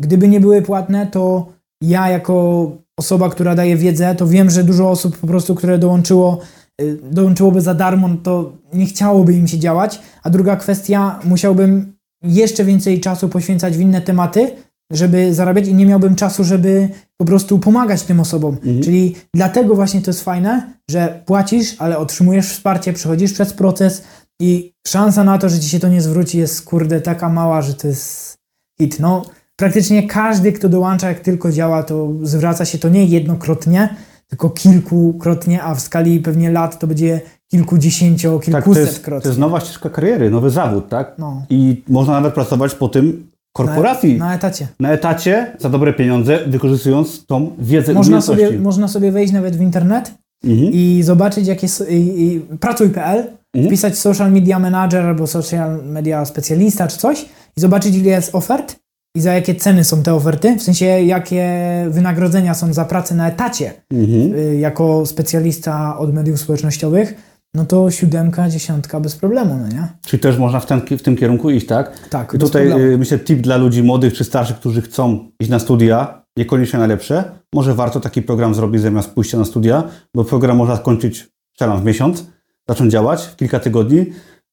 [0.00, 1.46] Gdyby nie były płatne, to
[1.82, 6.38] ja jako osoba, która daje wiedzę, to wiem, że dużo osób po prostu, które dołączyło,
[6.82, 10.00] y, dołączyłoby za darmo, no to nie chciałoby im się działać.
[10.22, 14.50] A druga kwestia, musiałbym jeszcze więcej czasu poświęcać w inne tematy,
[14.90, 18.56] żeby zarabiać i nie miałbym czasu, żeby po prostu pomagać tym osobom.
[18.84, 24.02] Czyli dlatego właśnie to jest fajne, że płacisz, ale otrzymujesz wsparcie, przechodzisz przez proces
[24.40, 27.74] i szansa na to, że ci się to nie zwróci jest kurde taka mała, że
[27.74, 28.36] to jest
[28.80, 29.00] hit.
[29.00, 29.22] No,
[29.56, 33.96] praktycznie każdy, kto dołącza, jak tylko działa, to zwraca się to nie jednokrotnie,
[34.28, 37.20] tylko kilkukrotnie, a w skali pewnie lat to będzie
[37.50, 41.14] kilkudziesięcio, tak, to jest, to jest nowa ścieżka kariery, nowy zawód, tak?
[41.18, 41.46] No.
[41.50, 44.18] I można nawet pracować po tym korporacji.
[44.18, 44.68] Na, na etacie.
[44.80, 49.60] na etacie za dobre pieniądze, wykorzystując tą wiedzę Można sobie, można sobie wejść nawet w
[49.60, 50.72] internet Mhm.
[50.72, 53.18] i zobaczyć, jakie i, pracuj.pl,
[53.54, 53.66] Mhm.
[53.70, 57.22] wpisać social media manager albo social media specjalista czy coś
[57.56, 58.76] i zobaczyć, ile jest ofert
[59.16, 61.48] i za jakie ceny są te oferty, w sensie jakie
[61.90, 64.34] wynagrodzenia są za pracę na etacie Mhm.
[64.34, 67.14] y, jako specjalista od mediów społecznościowych,
[67.54, 69.88] no to siódemka, dziesiątka bez problemu, no nie?
[70.06, 72.08] Czyli też można w, ten, w tym kierunku iść, tak?
[72.08, 72.92] Tak, I tutaj problemu.
[72.92, 77.24] y, myślę tip dla ludzi młodych czy starszych, którzy chcą iść na studia, niekoniecznie najlepsze,
[77.54, 79.82] może warto taki program zrobić zamiast pójścia na studia,
[80.14, 82.24] bo program można skończyć strzelam w miesiąc,
[82.68, 84.06] zacząć działać w kilka tygodni,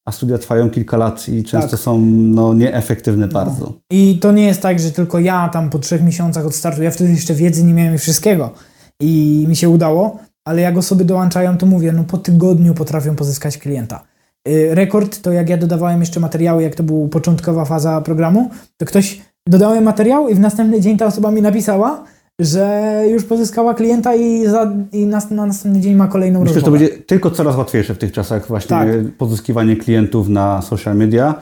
[0.06, 1.80] a studia trwają kilka lat i często Tak.
[1.80, 3.74] są no, nieefektywne bardzo.
[3.92, 6.92] I to nie jest tak, że tylko ja tam po trzech miesiącach od startu, ja
[6.92, 8.54] wtedy jeszcze wiedzy nie miałem i wszystkiego
[9.02, 13.58] i mi się udało, ale jak osoby dołączają, to mówię, no po tygodniu potrafią pozyskać
[13.58, 14.04] klienta.
[14.48, 18.86] Y, Rekord to jak ja dodawałem jeszcze materiały, jak to była początkowa faza programu, to
[18.86, 22.04] ktoś dodałem materiał i w następny dzień ta osoba mi napisała,
[22.40, 26.62] że już pozyskała klienta i, za, i nas, na następny dzień ma kolejną Myślę, że
[26.62, 26.90] to rozmowę.
[26.90, 28.88] będzie tylko coraz łatwiejsze w tych czasach właśnie Tak.
[29.18, 31.36] pozyskiwanie klientów na social media.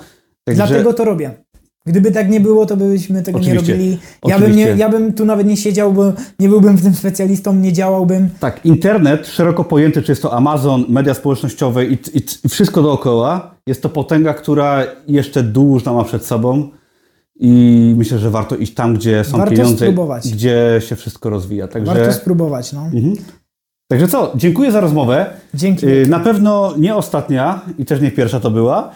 [0.44, 1.32] Także Dlatego to robię.
[1.86, 3.74] Gdyby tak nie było, to byśmy tego Oczywiście.
[3.74, 3.98] nie robili.
[4.28, 7.56] Ja bym, nie, ja bym tu nawet nie siedział, bo nie byłbym w tym specjalistą,
[7.56, 8.30] nie działałbym.
[8.40, 13.56] Tak, internet szeroko pojęty, czy jest to Amazon, media społecznościowe i, i, i wszystko dookoła,
[13.68, 16.70] jest to potęga, która jeszcze dużo ma przed sobą
[17.40, 20.32] i myślę, że warto iść tam, gdzie są Warto pieniądze, spróbować.
[20.34, 21.68] gdzie się wszystko rozwija.
[21.68, 22.74] Także, Warto spróbować.
[22.74, 22.82] No.
[22.86, 23.14] mhm.
[23.88, 25.26] Także co, dziękuję za rozmowę.
[25.54, 25.88] Dzięki.
[25.88, 28.92] Y, Na pewno nie ostatnia i też nie pierwsza to była.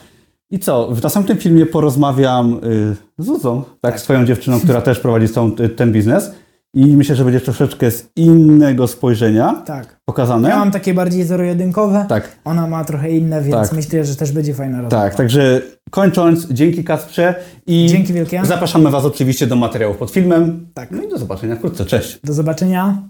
[0.51, 5.29] I co, w następnym filmie porozmawiam y, z Zuzą, tak, swoją dziewczyną, która też prowadzi
[5.33, 6.31] tą, ten biznes.
[6.73, 9.99] I myślę, że będzie troszeczkę z innego spojrzenia Tak.
[10.05, 10.49] pokazane.
[10.49, 12.05] Ja mam takie bardziej zero-jedynkowe.
[12.09, 13.71] Tak, Ona ma trochę inne, więc Tak.
[13.73, 15.03] myślę, że też będzie fajna rozmowa.
[15.03, 15.15] tak.
[15.15, 17.35] Także kończąc, dzięki Kasprze
[17.67, 18.41] i Dzięki wielkie.
[18.45, 20.67] zapraszamy Was oczywiście do materiałów pod filmem.
[20.73, 20.91] Tak.
[20.91, 21.85] No i do zobaczenia wkrótce.
[21.85, 22.19] Cześć.
[22.23, 23.03] Do zobaczenia.